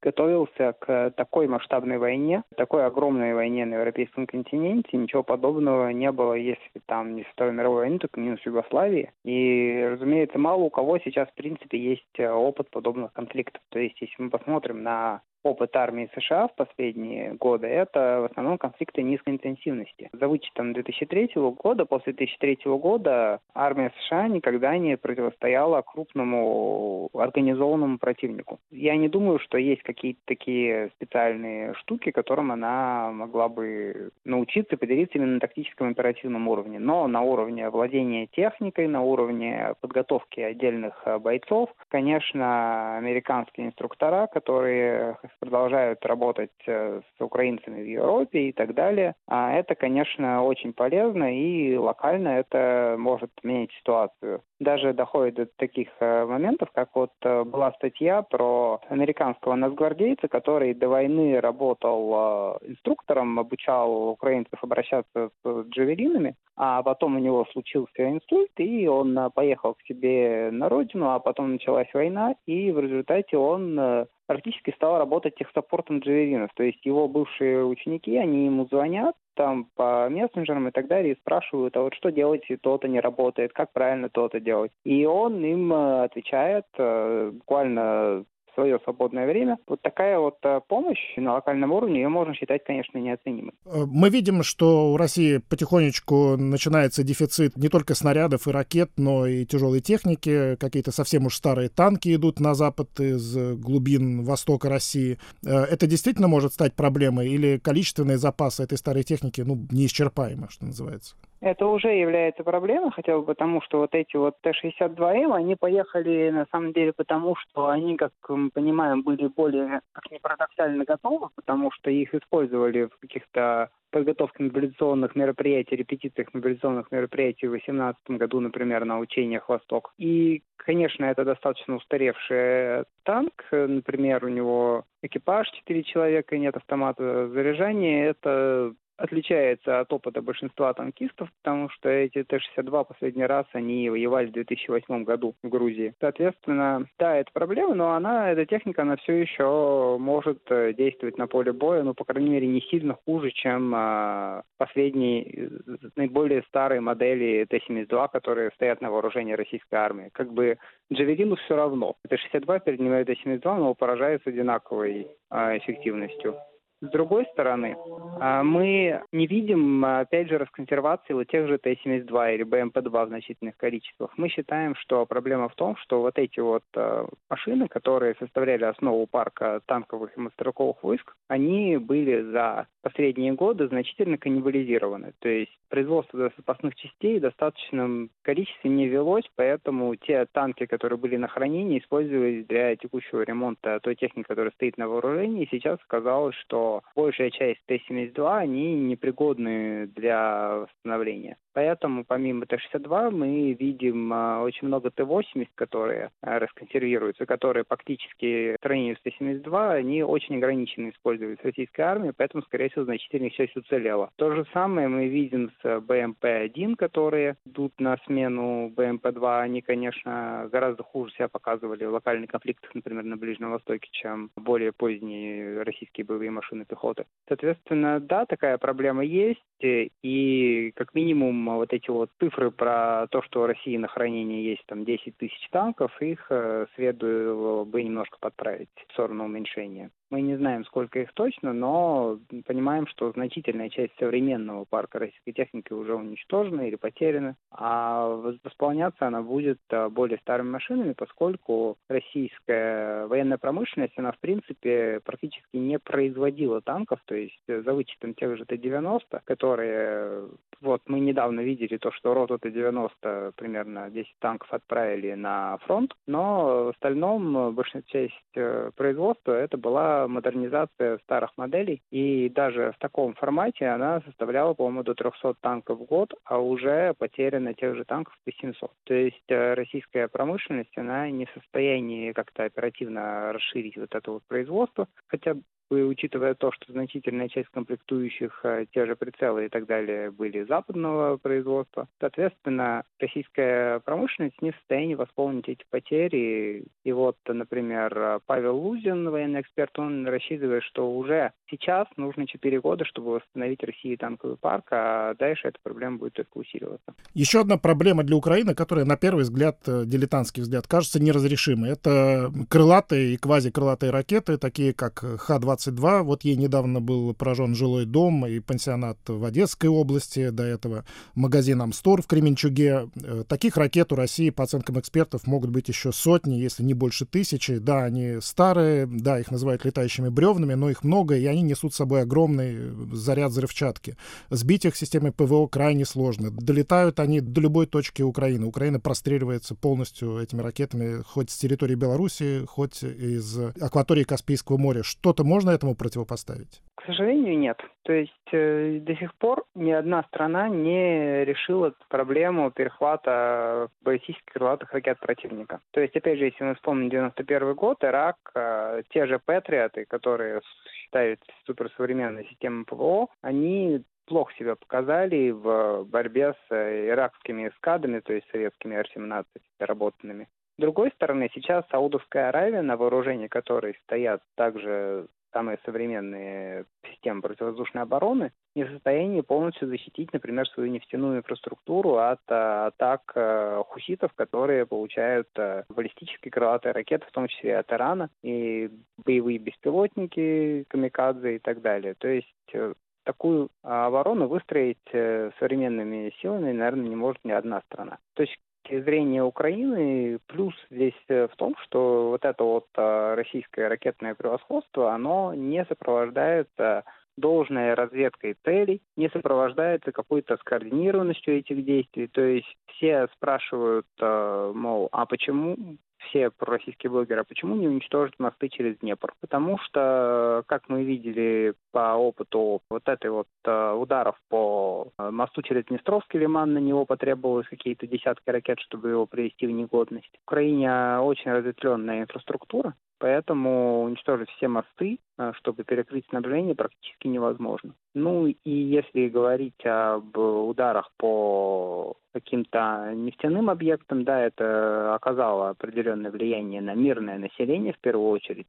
готовился 0.05 0.73
к 0.79 1.11
такой 1.17 1.47
масштабной 1.47 1.97
войне, 1.97 2.43
такой 2.55 2.85
огромной 2.85 3.33
войне 3.33 3.65
на 3.65 3.75
европейском 3.75 4.27
континенте. 4.27 4.95
Ничего 4.95 5.23
подобного 5.23 5.89
не 5.89 6.11
было, 6.11 6.33
если 6.33 6.79
там 6.85 7.15
не 7.15 7.23
Второй 7.23 7.53
мировой 7.53 7.81
войны, 7.81 7.97
только 7.99 8.19
минус 8.19 8.39
Югославии. 8.45 9.11
И, 9.23 9.87
разумеется, 9.91 10.37
мало 10.37 10.61
у 10.61 10.69
кого 10.69 10.99
сейчас, 10.99 11.27
в 11.29 11.33
принципе, 11.33 11.79
есть 11.79 12.19
опыт 12.19 12.69
подобных 12.69 13.11
конфликтов. 13.13 13.61
То 13.69 13.79
есть, 13.79 13.99
если 13.99 14.21
мы 14.21 14.29
посмотрим 14.29 14.83
на 14.83 15.21
опыт 15.45 15.75
армии 15.75 16.09
США 16.15 16.47
в 16.47 16.55
последние 16.55 17.33
годы– 17.33 17.67
это 17.85 18.21
в 18.21 18.31
основном 18.31 18.57
конфликты 18.57 19.03
низкой 19.03 19.29
интенсивности. 19.35 20.09
За 20.11 20.27
вычетом 20.27 20.73
2003 20.73 21.31
года, 21.35 21.85
после 21.85 22.13
2003 22.13 22.59
года 22.77 23.39
армия 23.53 23.91
США 24.01 24.27
никогда 24.27 24.77
не 24.77 24.97
противостояла 24.97 25.81
крупному 25.81 27.09
организованному 27.13 27.99
противнику. 27.99 28.59
Я 28.71 28.97
не 28.97 29.07
думаю, 29.07 29.39
что 29.39 29.57
есть 29.57 29.83
какие-то 29.83 30.19
такие 30.25 30.89
специальные 30.95 31.73
штуки, 31.75 32.11
которым 32.11 32.51
она 32.51 33.11
могла 33.11 33.47
бы 33.47 34.09
научиться 34.23 34.77
поделиться 34.77 35.17
именно 35.17 35.35
на 35.35 35.39
тактическом 35.39 35.89
оперативном 35.89 36.47
уровне. 36.47 36.79
Но 36.79 37.07
на 37.07 37.21
уровне 37.21 37.69
владения 37.69 38.27
техникой, 38.27 38.87
на 38.87 39.01
уровне 39.01 39.73
подготовки 39.81 40.39
отдельных 40.39 41.07
бойцов, 41.21 41.69
конечно, 41.89 42.97
американские 42.97 43.67
инструктора, 43.67 44.27
которые 44.27 45.17
продолжают 45.39 46.05
работать 46.05 46.51
э, 46.67 47.01
с 47.17 47.21
украинцами 47.21 47.81
в 47.81 47.87
Европе 47.87 48.49
и 48.49 48.51
так 48.51 48.73
далее. 48.73 49.15
А 49.27 49.53
это, 49.53 49.75
конечно, 49.75 50.43
очень 50.43 50.73
полезно 50.73 51.35
и 51.35 51.75
локально 51.75 52.29
это 52.29 52.95
может 52.97 53.31
менять 53.43 53.71
ситуацию. 53.73 54.41
Даже 54.59 54.93
доходит 54.93 55.35
до 55.35 55.45
таких 55.57 55.89
э, 55.99 56.25
моментов, 56.25 56.69
как 56.73 56.89
вот 56.95 57.11
э, 57.23 57.43
была 57.43 57.71
статья 57.73 58.21
про 58.21 58.81
американского 58.89 59.55
нацгвардейца, 59.55 60.27
который 60.27 60.73
до 60.73 60.89
войны 60.89 61.39
работал 61.39 62.59
инструктором, 62.61 63.39
обучал 63.39 64.09
украинцев 64.09 64.63
обращаться 64.63 65.29
с 65.43 65.65
джавелинами, 65.69 66.35
а 66.55 66.81
потом 66.83 67.17
у 67.17 67.19
него 67.19 67.45
случился 67.51 68.09
инсульт, 68.09 68.51
и 68.57 68.87
он 68.87 69.31
поехал 69.33 69.73
к 69.73 69.81
себе 69.83 70.49
на 70.51 70.69
родину, 70.69 71.09
а 71.09 71.19
потом 71.19 71.53
началась 71.53 71.93
война, 71.93 72.35
и 72.45 72.71
в 72.71 72.79
результате 72.79 73.37
он 73.37 74.07
практически 74.25 74.71
стал 74.71 74.97
работать 74.97 75.35
техсаппортом 75.35 75.99
джавелинов. 75.99 76.51
То 76.55 76.63
есть 76.63 76.85
его 76.85 77.07
бывшие 77.07 77.65
ученики, 77.65 78.17
они 78.17 78.45
ему 78.45 78.67
звонят 78.67 79.15
там 79.35 79.67
по 79.75 80.07
мессенджерам 80.09 80.69
и 80.69 80.71
так 80.71 80.87
далее 80.87 81.13
и 81.13 81.17
спрашивают, 81.17 81.75
а 81.75 81.81
вот 81.81 81.93
что 81.93 82.09
делать, 82.09 82.41
если 82.43 82.55
то-то 82.55 82.87
не 82.87 82.99
работает, 82.99 83.51
как 83.53 83.71
правильно 83.73 84.09
то-то 84.09 84.39
делать. 84.39 84.71
И 84.83 85.05
он 85.05 85.43
им 85.43 85.73
э, 85.73 86.03
отвечает 86.03 86.65
э, 86.77 87.31
буквально 87.33 88.25
свое 88.55 88.79
свободное 88.83 89.27
время. 89.27 89.57
Вот 89.67 89.81
такая 89.81 90.17
вот 90.19 90.37
э, 90.43 90.61
помощь 90.67 91.15
на 91.17 91.33
локальном 91.33 91.71
уровне, 91.71 92.01
ее 92.01 92.09
можно 92.09 92.33
считать, 92.33 92.63
конечно, 92.63 92.97
неоценимой. 92.97 93.53
Э, 93.65 93.85
мы 93.85 94.09
видим, 94.09 94.43
что 94.43 94.91
у 94.91 94.97
России 94.97 95.37
потихонечку 95.37 96.37
начинается 96.37 97.03
дефицит 97.03 97.55
не 97.57 97.69
только 97.69 97.93
снарядов 97.93 98.47
и 98.47 98.51
ракет, 98.51 98.91
но 98.97 99.27
и 99.27 99.45
тяжелой 99.45 99.81
техники. 99.81 100.55
Какие-то 100.55 100.91
совсем 100.91 101.27
уж 101.27 101.35
старые 101.35 101.69
танки 101.69 102.15
идут 102.15 102.39
на 102.39 102.53
запад 102.55 102.99
из 102.99 103.35
глубин 103.57 104.23
востока 104.23 104.69
России. 104.69 105.19
Э, 105.45 105.63
это 105.63 105.87
действительно 105.87 106.27
может 106.27 106.53
стать 106.53 106.73
проблемой 106.73 107.29
или 107.29 107.57
количественные 107.57 108.17
запасы 108.17 108.63
этой 108.63 108.77
старой 108.77 109.03
техники 109.03 109.41
ну, 109.41 109.67
неисчерпаемы, 109.71 110.47
что 110.49 110.65
называется? 110.65 111.15
Это 111.45 111.67
уже 111.67 111.89
является 111.89 112.43
проблемой, 112.43 112.89
хотя 112.89 113.15
бы 113.15 113.23
потому, 113.23 113.61
что 113.61 113.77
вот 113.77 113.93
эти 113.93 114.15
вот 114.15 114.33
Т-62М, 114.41 115.31
они 115.31 115.55
поехали 115.55 116.31
на 116.31 116.47
самом 116.51 116.73
деле 116.73 116.91
потому, 116.91 117.35
что 117.35 117.67
они, 117.67 117.97
как 117.97 118.13
мы 118.27 118.49
понимаем, 118.49 119.03
были 119.03 119.27
более, 119.27 119.81
как 119.91 120.09
ни 120.09 120.17
парадоксально, 120.17 120.85
готовы, 120.85 121.29
потому 121.35 121.71
что 121.71 121.91
их 121.91 122.15
использовали 122.15 122.85
в 122.85 122.97
каких-то 122.97 123.69
подготовке 123.91 124.41
мобилизационных 124.41 125.15
мероприятий, 125.15 125.75
репетициях 125.75 126.33
мобилизационных 126.33 126.91
мероприятий 126.91 127.45
в 127.45 127.51
2018 127.51 128.17
году, 128.17 128.39
например, 128.39 128.83
на 128.83 128.97
учениях 128.97 129.47
«Восток». 129.47 129.93
И, 129.99 130.41
конечно, 130.57 131.05
это 131.05 131.25
достаточно 131.25 131.75
устаревший 131.75 132.85
танк. 133.03 133.45
Например, 133.51 134.25
у 134.25 134.29
него 134.29 134.85
экипаж 135.03 135.47
4 135.51 135.83
человека, 135.83 136.39
нет 136.39 136.57
автомата 136.57 137.29
заряжания. 137.29 138.09
Это 138.09 138.73
отличается 138.97 139.79
от 139.79 139.91
опыта 139.91 140.21
большинства 140.21 140.73
танкистов, 140.73 141.29
потому 141.41 141.69
что 141.69 141.89
эти 141.89 142.23
Т-62 142.23 142.85
последний 142.85 143.25
раз 143.25 143.45
они 143.53 143.89
воевали 143.89 144.27
в 144.27 144.31
2008 144.31 145.03
году 145.03 145.35
в 145.43 145.49
Грузии. 145.49 145.93
Соответственно, 145.99 146.87
да, 146.97 147.17
это 147.17 147.29
проблема, 147.33 147.75
но 147.75 147.93
она, 147.93 148.31
эта 148.31 148.45
техника, 148.45 148.83
она 148.83 148.95
все 148.97 149.13
еще 149.13 149.97
может 149.99 150.39
э, 150.49 150.73
действовать 150.73 151.17
на 151.17 151.27
поле 151.27 151.51
боя, 151.51 151.83
ну, 151.83 151.93
по 151.93 152.05
крайней 152.05 152.29
мере, 152.29 152.47
не 152.47 152.61
сильно 152.61 152.97
хуже, 153.05 153.31
чем 153.31 153.73
а, 153.75 154.43
последние, 154.57 155.23
э, 155.23 155.49
наиболее 155.95 156.43
старые 156.47 156.81
модели 156.81 157.45
Т-72, 157.49 158.09
которые 158.11 158.51
стоят 158.55 158.81
на 158.81 158.91
вооружении 158.91 159.33
российской 159.33 159.75
армии. 159.75 160.09
Как 160.13 160.31
бы 160.31 160.57
Джавелину 160.91 161.35
все 161.35 161.55
равно. 161.55 161.95
Т-62 162.07 162.61
перед 162.63 162.79
ним 162.79 163.05
Т-72, 163.05 163.57
но 163.57 163.73
поражает 163.73 164.23
с 164.23 164.27
одинаковой 164.27 165.07
а, 165.29 165.57
эффективностью. 165.57 166.35
С 166.81 166.89
другой 166.89 167.25
стороны, 167.31 167.77
а, 168.14 168.14
мы 168.43 169.01
не 169.11 169.27
видим, 169.27 169.83
опять 169.83 170.29
же, 170.29 170.37
расконсервации 170.37 171.13
вот 171.13 171.27
тех 171.27 171.47
же 171.47 171.57
Т-72 171.57 172.35
или 172.35 172.43
БМП-2 172.43 173.05
в 173.05 173.07
значительных 173.09 173.57
количествах. 173.57 174.11
Мы 174.17 174.29
считаем, 174.29 174.75
что 174.75 175.05
проблема 175.05 175.49
в 175.49 175.55
том, 175.55 175.75
что 175.77 176.01
вот 176.01 176.17
эти 176.17 176.39
вот 176.39 176.63
а, 176.75 177.07
машины, 177.29 177.67
которые 177.67 178.15
составляли 178.19 178.63
основу 178.65 179.07
парка 179.07 179.61
танковых 179.65 180.15
и 180.15 180.19
мотострелковых 180.19 180.83
войск, 180.83 181.15
они 181.27 181.77
были 181.77 182.21
за 182.21 182.67
последние 182.81 183.33
годы 183.33 183.67
значительно 183.67 184.17
каннибализированы. 184.17 185.13
То 185.19 185.29
есть 185.29 185.51
производство 185.69 186.31
запасных 186.37 186.75
частей 186.75 187.17
в 187.17 187.21
достаточном 187.21 188.11
количестве 188.21 188.69
не 188.69 188.87
велось, 188.87 189.25
поэтому 189.35 189.95
те 189.95 190.25
танки, 190.31 190.65
которые 190.65 190.99
были 190.99 191.17
на 191.17 191.27
хранении, 191.27 191.79
использовались 191.79 192.45
для 192.45 192.75
текущего 192.75 193.23
ремонта 193.23 193.79
той 193.81 193.95
техники, 193.95 194.27
которая 194.27 194.51
стоит 194.51 194.77
на 194.77 194.87
вооружении. 194.87 195.43
И 195.43 195.49
сейчас 195.49 195.79
оказалось, 195.87 196.35
что 196.35 196.83
большая 196.95 197.31
часть 197.31 197.61
Т-72, 197.65 198.04
они 198.17 198.75
непригодны 198.75 199.87
для 199.87 200.57
восстановления. 200.57 201.37
Поэтому 201.55 202.03
помимо 202.05 202.45
Т-62 202.45 203.11
мы 203.11 203.53
видим 203.53 204.11
а, 204.11 204.41
очень 204.41 204.67
много 204.67 204.91
Т-80, 204.91 205.47
которые 205.55 206.11
а, 206.21 206.37
расконсервируются, 206.37 207.25
которые 207.25 207.63
фактически 207.63 208.57
в 208.59 208.61
сравнении 208.61 208.95
с 208.95 209.01
Т-72, 209.01 209.71
они 209.71 210.03
очень 210.03 210.35
ограниченно 210.35 210.89
используются 210.89 211.47
российской 211.47 211.81
армией, 211.81 212.11
поэтому, 212.15 212.43
скорее 212.43 212.69
всего, 212.69 212.83
значительная 212.83 213.29
часть 213.29 213.55
уцелела. 213.55 214.09
То 214.17 214.35
же 214.35 214.45
самое 214.51 214.89
мы 214.89 215.07
видим 215.07 215.49
с 215.61 215.65
БМП-1, 215.65 216.75
которые 216.75 217.37
идут 217.45 217.79
на 217.79 217.95
смену 218.05 218.69
БМП-2. 218.75 219.39
Они, 219.39 219.61
конечно, 219.61 220.49
гораздо 220.51 220.83
хуже 220.83 221.13
себя 221.13 221.29
показывали 221.29 221.85
в 221.85 221.93
локальных 221.93 222.29
конфликтах, 222.29 222.75
например, 222.75 223.05
на 223.05 223.15
Ближнем 223.15 223.51
Востоке, 223.51 223.87
чем 223.91 224.29
более 224.35 224.73
поздние 224.73 225.63
российские 225.63 226.05
боевые 226.05 226.31
машины 226.31 226.65
пехоты. 226.65 227.05
Соответственно, 227.29 227.94
да, 227.99 228.25
такая 228.25 228.57
проблема 228.57 229.03
есть, 229.03 229.41
и 229.59 230.71
как 230.75 230.93
минимум 230.93 231.55
вот 231.55 231.73
эти 231.73 231.89
вот 231.89 232.09
цифры 232.19 232.51
про 232.51 233.07
то, 233.09 233.21
что 233.21 233.41
в 233.41 233.45
России 233.45 233.77
на 233.77 233.87
хранении 233.87 234.43
есть 234.43 234.65
там 234.67 234.85
10 234.85 235.17
тысяч 235.17 235.49
танков, 235.49 235.91
их 236.01 236.27
э, 236.29 236.65
следует 236.75 237.67
бы 237.67 237.83
немножко 237.83 238.17
подправить 238.19 238.69
в 238.87 238.93
сторону 238.93 239.25
уменьшения. 239.25 239.91
Мы 240.11 240.21
не 240.21 240.37
знаем, 240.37 240.65
сколько 240.65 240.99
их 240.99 241.11
точно, 241.13 241.51
но 241.51 242.19
понимаем, 242.45 242.85
что 242.87 243.11
значительная 243.11 243.69
часть 243.69 243.97
современного 243.97 244.65
парка 244.65 244.99
российской 244.99 245.31
техники 245.31 245.73
уже 245.73 245.95
уничтожена 245.95 246.61
или 246.61 246.75
потеряна, 246.75 247.35
а 247.49 248.07
восполняться 248.43 249.07
она 249.07 249.21
будет 249.21 249.59
э, 249.69 249.89
более 249.89 250.19
старыми 250.19 250.49
машинами, 250.49 250.93
поскольку 250.93 251.77
российская 251.89 253.07
военная 253.07 253.37
промышленность, 253.37 253.97
она 253.97 254.11
в 254.11 254.19
принципе 254.19 254.99
практически 255.03 255.57
не 255.57 255.79
производила 255.79 256.61
танков, 256.61 256.99
то 257.05 257.15
есть 257.15 257.41
за 257.47 257.73
вычетом 257.85 258.13
тех 258.15 258.37
же 258.37 258.45
Т-90, 258.45 259.21
которые 259.25 260.27
вот 260.61 260.81
мы 260.87 260.99
недавно 260.99 261.41
видели 261.41 261.77
то, 261.77 261.91
что 261.91 262.13
роту 262.13 262.39
Т-90 262.39 263.33
примерно 263.35 263.89
10 263.89 264.13
танков 264.19 264.51
отправили 264.51 265.13
на 265.13 265.57
фронт, 265.59 265.93
но 266.07 266.65
в 266.65 266.67
остальном 266.69 267.53
большая 267.53 267.83
часть 267.87 268.13
э, 268.35 268.71
производства 268.75 269.31
это 269.33 269.57
была 269.57 270.07
модернизация 270.07 270.97
старых 270.99 271.31
моделей, 271.37 271.81
и 271.91 272.29
даже 272.29 272.73
в 272.75 272.79
таком 272.79 273.13
формате 273.13 273.67
она 273.67 274.01
составляла, 274.01 274.53
по-моему, 274.53 274.83
до 274.83 274.95
300 274.95 275.35
танков 275.41 275.79
в 275.79 275.83
год, 275.83 276.13
а 276.23 276.39
уже 276.39 276.93
потеряно 276.97 277.53
тех 277.53 277.75
же 277.75 277.85
танков 277.85 278.17
по 278.25 278.31
700. 278.31 278.71
То 278.85 278.93
есть 278.93 279.29
э, 279.29 279.53
российская 279.53 280.07
промышленность, 280.07 280.75
она 280.77 281.09
не 281.09 281.25
в 281.25 281.31
состоянии 281.31 282.13
как-то 282.13 282.45
оперативно 282.45 283.33
расширить 283.33 283.77
вот 283.77 283.93
это 283.93 284.11
вот 284.11 284.23
производство, 284.27 284.87
хотя 285.07 285.35
учитывая 285.69 286.35
то, 286.35 286.51
что 286.51 286.71
значительная 286.71 287.29
часть 287.29 287.49
комплектующих, 287.75 288.39
э, 288.43 288.65
те 288.73 288.85
же 288.85 288.95
прицелы 288.95 289.45
и 289.45 289.49
так 289.49 289.65
далее, 289.65 290.11
были 290.11 290.45
западного 290.45 291.17
производства, 291.17 291.87
соответственно, 291.99 292.83
российская 292.99 293.79
промышленность 293.79 294.41
не 294.41 294.51
в 294.51 294.55
состоянии 294.55 294.95
восполнить 294.95 295.47
эти 295.49 295.63
потери. 295.69 296.65
И 296.83 296.91
вот, 296.91 297.17
например, 297.27 298.19
Павел 298.25 298.57
Лузин, 298.57 299.09
военный 299.09 299.41
эксперт, 299.41 299.77
он 299.79 300.07
рассчитывает, 300.07 300.63
что 300.63 300.91
уже 300.91 301.31
сейчас 301.49 301.87
нужно 301.97 302.27
4 302.27 302.61
года, 302.61 302.85
чтобы 302.85 303.13
восстановить 303.13 303.63
России 303.63 303.95
танковый 303.95 304.37
парк, 304.37 304.67
а 304.71 305.13
дальше 305.15 305.47
эта 305.47 305.59
проблема 305.63 305.97
будет 305.97 306.13
только 306.13 306.37
усиливаться. 306.37 306.93
Еще 307.13 307.41
одна 307.41 307.57
проблема 307.57 308.03
для 308.03 308.15
Украины, 308.15 308.53
которая, 308.55 308.85
на 308.85 308.97
первый 308.97 309.23
взгляд, 309.23 309.57
э, 309.67 309.83
дилетантский 309.85 310.41
взгляд, 310.41 310.67
кажется 310.67 311.01
неразрешимой. 311.01 311.71
Это 311.71 312.31
крылатые 312.49 313.13
и 313.13 313.17
квазикрылатые 313.17 313.91
ракеты, 313.91 314.37
такие 314.37 314.73
как 314.73 314.99
Х-2 314.99 315.45
22. 315.45 316.03
Вот 316.03 316.23
ей 316.23 316.35
недавно 316.35 316.81
был 316.81 317.13
поражен 317.13 317.55
жилой 317.65 317.85
дом 317.85 318.27
и 318.27 318.39
пансионат 318.39 318.97
в 319.07 319.25
Одесской 319.25 319.69
области, 319.69 320.29
до 320.29 320.43
этого 320.43 320.85
магазин 321.15 321.61
Амстор 321.61 322.03
в 322.03 322.07
Кременчуге. 322.07 322.89
Э, 323.03 323.23
таких 323.27 323.57
ракет 323.57 323.91
у 323.91 323.95
России, 323.95 324.29
по 324.29 324.43
оценкам 324.43 324.79
экспертов, 324.79 325.25
могут 325.25 325.49
быть 325.49 325.67
еще 325.67 325.91
сотни, 325.91 326.35
если 326.35 326.61
не 326.63 326.75
больше 326.75 327.05
тысячи. 327.05 327.57
Да, 327.57 327.83
они 327.83 328.17
старые, 328.21 328.85
да, 328.85 329.19
их 329.19 329.31
называют 329.31 329.65
летающими 329.65 330.09
бревнами, 330.09 330.53
но 330.53 330.69
их 330.69 330.83
много, 330.83 331.17
и 331.17 331.25
они 331.25 331.41
несут 331.41 331.73
с 331.73 331.77
собой 331.77 332.01
огромный 332.01 332.71
заряд 332.93 333.31
взрывчатки. 333.31 333.97
Сбить 334.29 334.65
их 334.65 334.75
системой 334.75 335.11
ПВО 335.11 335.47
крайне 335.47 335.85
сложно. 335.85 336.29
Долетают 336.29 336.99
они 336.99 337.19
до 337.19 337.41
любой 337.41 337.65
точки 337.65 338.03
Украины. 338.03 338.45
Украина 338.45 338.79
простреливается 338.79 339.55
полностью 339.55 340.19
этими 340.19 340.41
ракетами 340.41 341.01
хоть 341.01 341.31
с 341.31 341.37
территории 341.37 341.75
Беларуси, 341.75 342.45
хоть 342.47 342.83
из 342.83 343.39
акватории 343.59 344.03
Каспийского 344.03 344.57
моря. 344.57 344.83
Что-то 344.83 345.23
можно 345.23 345.49
этому 345.49 345.73
противопоставить? 345.73 346.61
К 346.75 346.85
сожалению, 346.85 347.39
нет. 347.39 347.54
То 347.83 347.93
есть 347.93 348.11
э, 348.31 348.79
до 348.81 348.95
сих 348.95 349.13
пор 349.15 349.45
ни 349.53 349.71
одна 349.71 350.03
страна 350.03 350.49
не 350.49 351.23
решила 351.23 351.73
проблему 351.89 352.51
перехвата 352.51 353.69
баллистических 353.81 354.33
крылатых 354.33 354.73
ракет 354.73 354.99
противника. 354.99 355.59
То 355.71 355.81
есть, 355.81 355.95
опять 355.95 356.17
же, 356.17 356.25
если 356.25 356.43
мы 356.43 356.55
вспомним 356.55 356.89
91 356.89 357.53
год, 357.53 357.83
Ирак, 357.83 358.17
э, 358.33 358.83
те 358.89 359.05
же 359.05 359.19
Патриоты, 359.19 359.85
которые 359.85 360.41
считаются 360.81 361.25
суперсовременной 361.45 362.25
системой 362.25 362.65
ПВО, 362.65 363.07
они 363.21 363.83
плохо 364.05 364.33
себя 364.37 364.55
показали 364.55 365.31
в 365.31 365.83
борьбе 365.85 366.33
с 366.47 366.51
иракскими 366.51 367.49
эскадами, 367.49 367.99
то 367.99 368.13
есть 368.13 368.27
советскими 368.31 368.75
Р-17 368.75 369.25
доработанными. 369.59 370.27
С 370.57 370.61
другой 370.61 370.91
стороны, 370.91 371.29
сейчас 371.33 371.65
Саудовская 371.69 372.29
Аравия, 372.29 372.61
на 372.61 372.77
вооружении 372.77 373.27
которой 373.27 373.77
стоят 373.83 374.21
также 374.35 375.07
самые 375.35 375.59
современные 375.65 376.65
системы 376.89 377.21
противовоздушной 377.21 377.83
обороны, 377.83 378.31
не 378.55 378.63
в 378.63 378.71
состоянии 378.71 379.19
полностью 379.19 379.67
защитить, 379.67 380.13
например, 380.13 380.47
свою 380.47 380.71
нефтяную 380.71 381.17
инфраструктуру 381.17 381.97
от 381.97 382.21
а, 382.29 382.67
атак 382.67 383.11
а, 383.15 383.63
хуситов, 383.67 384.13
которые 384.13 384.65
получают 384.65 385.27
а, 385.37 385.65
баллистические 385.67 386.31
крылатые 386.31 386.71
ракеты, 386.71 387.05
в 387.05 387.11
том 387.11 387.27
числе 387.27 387.57
от 387.57 387.69
Ирана, 387.71 388.09
и 388.23 388.69
боевые 389.05 389.39
беспилотники, 389.39 390.65
камикадзе 390.69 391.35
и 391.35 391.39
так 391.39 391.61
далее. 391.61 391.95
То 391.95 392.07
есть 392.07 392.33
э, 392.53 392.73
такую 393.03 393.49
оборону 393.61 394.27
выстроить 394.27 394.77
э, 394.93 395.31
современными 395.39 396.13
силами, 396.21 396.53
наверное, 396.53 396.87
не 396.87 396.95
может 396.95 397.23
ни 397.25 397.31
одна 397.31 397.61
страна. 397.61 397.97
То 398.13 398.23
есть 398.23 398.37
точки 398.65 398.81
зрения 398.81 399.23
Украины 399.23 400.19
плюс 400.27 400.53
здесь 400.69 400.93
э, 401.07 401.27
в 401.27 401.35
том, 401.35 401.55
что 401.63 402.09
вот 402.09 402.25
это 402.25 402.43
вот 402.43 402.65
э, 402.75 403.13
российское 403.15 403.67
ракетное 403.67 404.15
превосходство, 404.15 404.93
оно 404.93 405.33
не 405.33 405.63
сопровождается 405.65 406.83
должной 407.17 407.73
разведкой 407.75 408.35
целей, 408.43 408.81
не 408.97 409.09
сопровождается 409.09 409.91
какой-то 409.91 410.37
скоординированностью 410.37 411.37
этих 411.37 411.63
действий. 411.63 412.07
То 412.07 412.21
есть 412.21 412.57
все 412.67 413.07
спрашивают, 413.13 413.87
э, 413.99 414.51
мол, 414.53 414.89
а 414.91 415.05
почему 415.05 415.77
все 416.07 416.29
пророссийские 416.29 416.89
блогеры, 416.89 417.21
а 417.21 417.23
почему 417.23 417.55
не 417.55 417.67
уничтожить 417.67 418.19
мосты 418.19 418.49
через 418.49 418.77
Днепр? 418.77 419.13
Потому 419.21 419.57
что, 419.59 420.43
как 420.47 420.69
мы 420.69 420.83
видели 420.83 421.53
по 421.71 421.95
опыту 421.95 422.61
вот 422.69 422.87
этой 422.87 423.11
вот 423.11 423.27
э, 423.45 423.71
ударов 423.73 424.15
по 424.29 424.89
э, 424.97 425.09
мосту 425.09 425.41
через 425.41 425.65
Днестровский 425.65 426.19
лиман, 426.19 426.53
на 426.53 426.59
него 426.59 426.85
потребовалось 426.85 427.47
какие-то 427.47 427.87
десятки 427.87 428.29
ракет, 428.29 428.59
чтобы 428.59 428.89
его 428.89 429.05
привести 429.05 429.47
в 429.47 429.51
негодность. 429.51 430.11
В 430.19 430.31
Украине 430.31 430.99
очень 430.99 431.31
разветвленная 431.31 432.01
инфраструктура, 432.01 432.73
поэтому 432.99 433.83
уничтожить 433.83 434.29
все 434.31 434.47
мосты, 434.47 434.99
э, 435.17 435.31
чтобы 435.37 435.63
перекрыть 435.63 436.05
снабжение, 436.09 436.55
практически 436.55 437.07
невозможно. 437.07 437.73
Ну 437.93 438.27
и 438.27 438.37
если 438.45 439.07
говорить 439.07 439.65
об 439.65 440.17
ударах 440.17 440.91
по 440.97 441.95
каким-то 442.15 442.93
нефтяным 442.95 443.49
объектам, 443.49 444.05
да, 444.05 444.21
это 444.21 444.95
оказало 444.95 445.49
определенное 445.49 446.11
влияние 446.11 446.61
на 446.61 446.73
мирное 446.73 447.17
население 447.17 447.73
в 447.73 447.79
первую 447.79 448.09
очередь, 448.09 448.47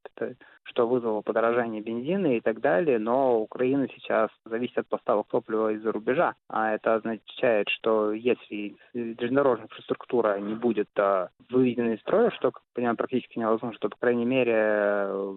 что 0.62 0.86
вызвало 0.86 1.22
подорожание 1.22 1.82
бензина 1.82 2.36
и 2.36 2.40
так 2.40 2.60
далее, 2.60 3.00
но 3.00 3.40
Украина 3.40 3.88
сейчас 3.92 4.30
зависит 4.44 4.78
от 4.78 4.86
поставок 4.86 5.26
топлива 5.28 5.72
из-за 5.72 5.90
рубежа, 5.90 6.34
а 6.48 6.74
это 6.74 6.94
означает, 6.94 7.68
что 7.70 8.12
если 8.12 8.76
железнодорожная 8.94 9.66
инфраструктура 9.66 10.38
не 10.38 10.54
будет 10.54 10.88
а, 10.96 11.30
выведена 11.50 11.94
из 11.94 12.00
строя, 12.00 12.30
что, 12.30 12.52
понимаю, 12.72 12.96
практически 12.96 13.38
невозможно, 13.38 13.78
то, 13.80 13.88
по 13.88 13.96
крайней 13.96 14.26
мере, 14.26 14.35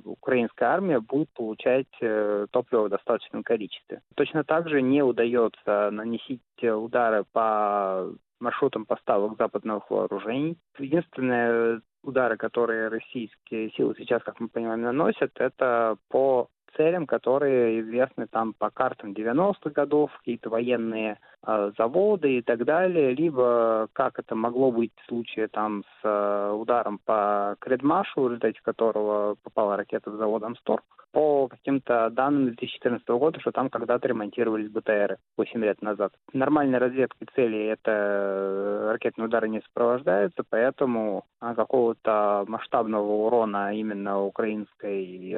украинская 0.05 0.69
армия 0.69 0.99
будет 0.99 1.29
получать 1.33 1.87
э, 2.01 2.47
топливо 2.51 2.85
в 2.85 2.89
достаточном 2.89 3.43
количестве. 3.43 4.01
Точно 4.15 4.43
так 4.43 4.69
же 4.69 4.81
не 4.81 5.01
удается 5.01 5.89
нанести 5.91 6.41
удары 6.61 7.23
по 7.31 8.11
маршрутам 8.39 8.85
поставок 8.85 9.37
западных 9.37 9.89
вооружений. 9.89 10.57
Единственные 10.77 11.81
удары, 12.03 12.37
которые 12.37 12.87
российские 12.87 13.71
силы 13.71 13.95
сейчас, 13.97 14.23
как 14.23 14.39
мы 14.39 14.47
понимаем, 14.47 14.81
наносят, 14.81 15.31
это 15.35 15.97
по 16.09 16.47
целям, 16.75 17.05
которые 17.05 17.81
известны 17.81 18.27
там 18.27 18.53
по 18.53 18.69
картам 18.69 19.11
90-х 19.11 19.69
годов, 19.71 20.11
какие-то 20.17 20.49
военные 20.49 21.19
э, 21.45 21.71
заводы 21.77 22.37
и 22.37 22.41
так 22.41 22.65
далее, 22.65 23.13
либо 23.13 23.87
как 23.93 24.19
это 24.19 24.35
могло 24.35 24.71
быть 24.71 24.91
в 25.03 25.07
случае 25.07 25.47
там 25.47 25.83
с 25.83 26.05
э, 26.05 26.51
ударом 26.51 26.99
по 27.05 27.55
Кредмашу, 27.59 28.21
в 28.21 28.27
результате 28.27 28.59
которого 28.61 29.35
попала 29.43 29.77
ракета 29.77 30.11
в 30.11 30.17
завод 30.17 30.43
Амстор 30.43 30.81
по 31.11 31.47
каким-то 31.47 32.09
данным 32.11 32.45
2014 32.45 33.07
года, 33.09 33.39
что 33.39 33.51
там 33.51 33.69
когда-то 33.69 34.07
ремонтировались 34.07 34.69
БТРы 34.69 35.17
8 35.37 35.63
лет 35.63 35.81
назад. 35.81 36.13
Нормальной 36.33 36.77
разведкой 36.77 37.27
цели 37.35 37.65
это 37.65 37.91
э, 37.91 38.91
ракетные 38.91 39.25
удары 39.25 39.49
не 39.49 39.61
сопровождаются, 39.61 40.43
поэтому 40.47 41.25
какого-то 41.39 42.45
масштабного 42.47 43.25
урона 43.25 43.73
именно 43.75 44.21
украинской 44.21 45.35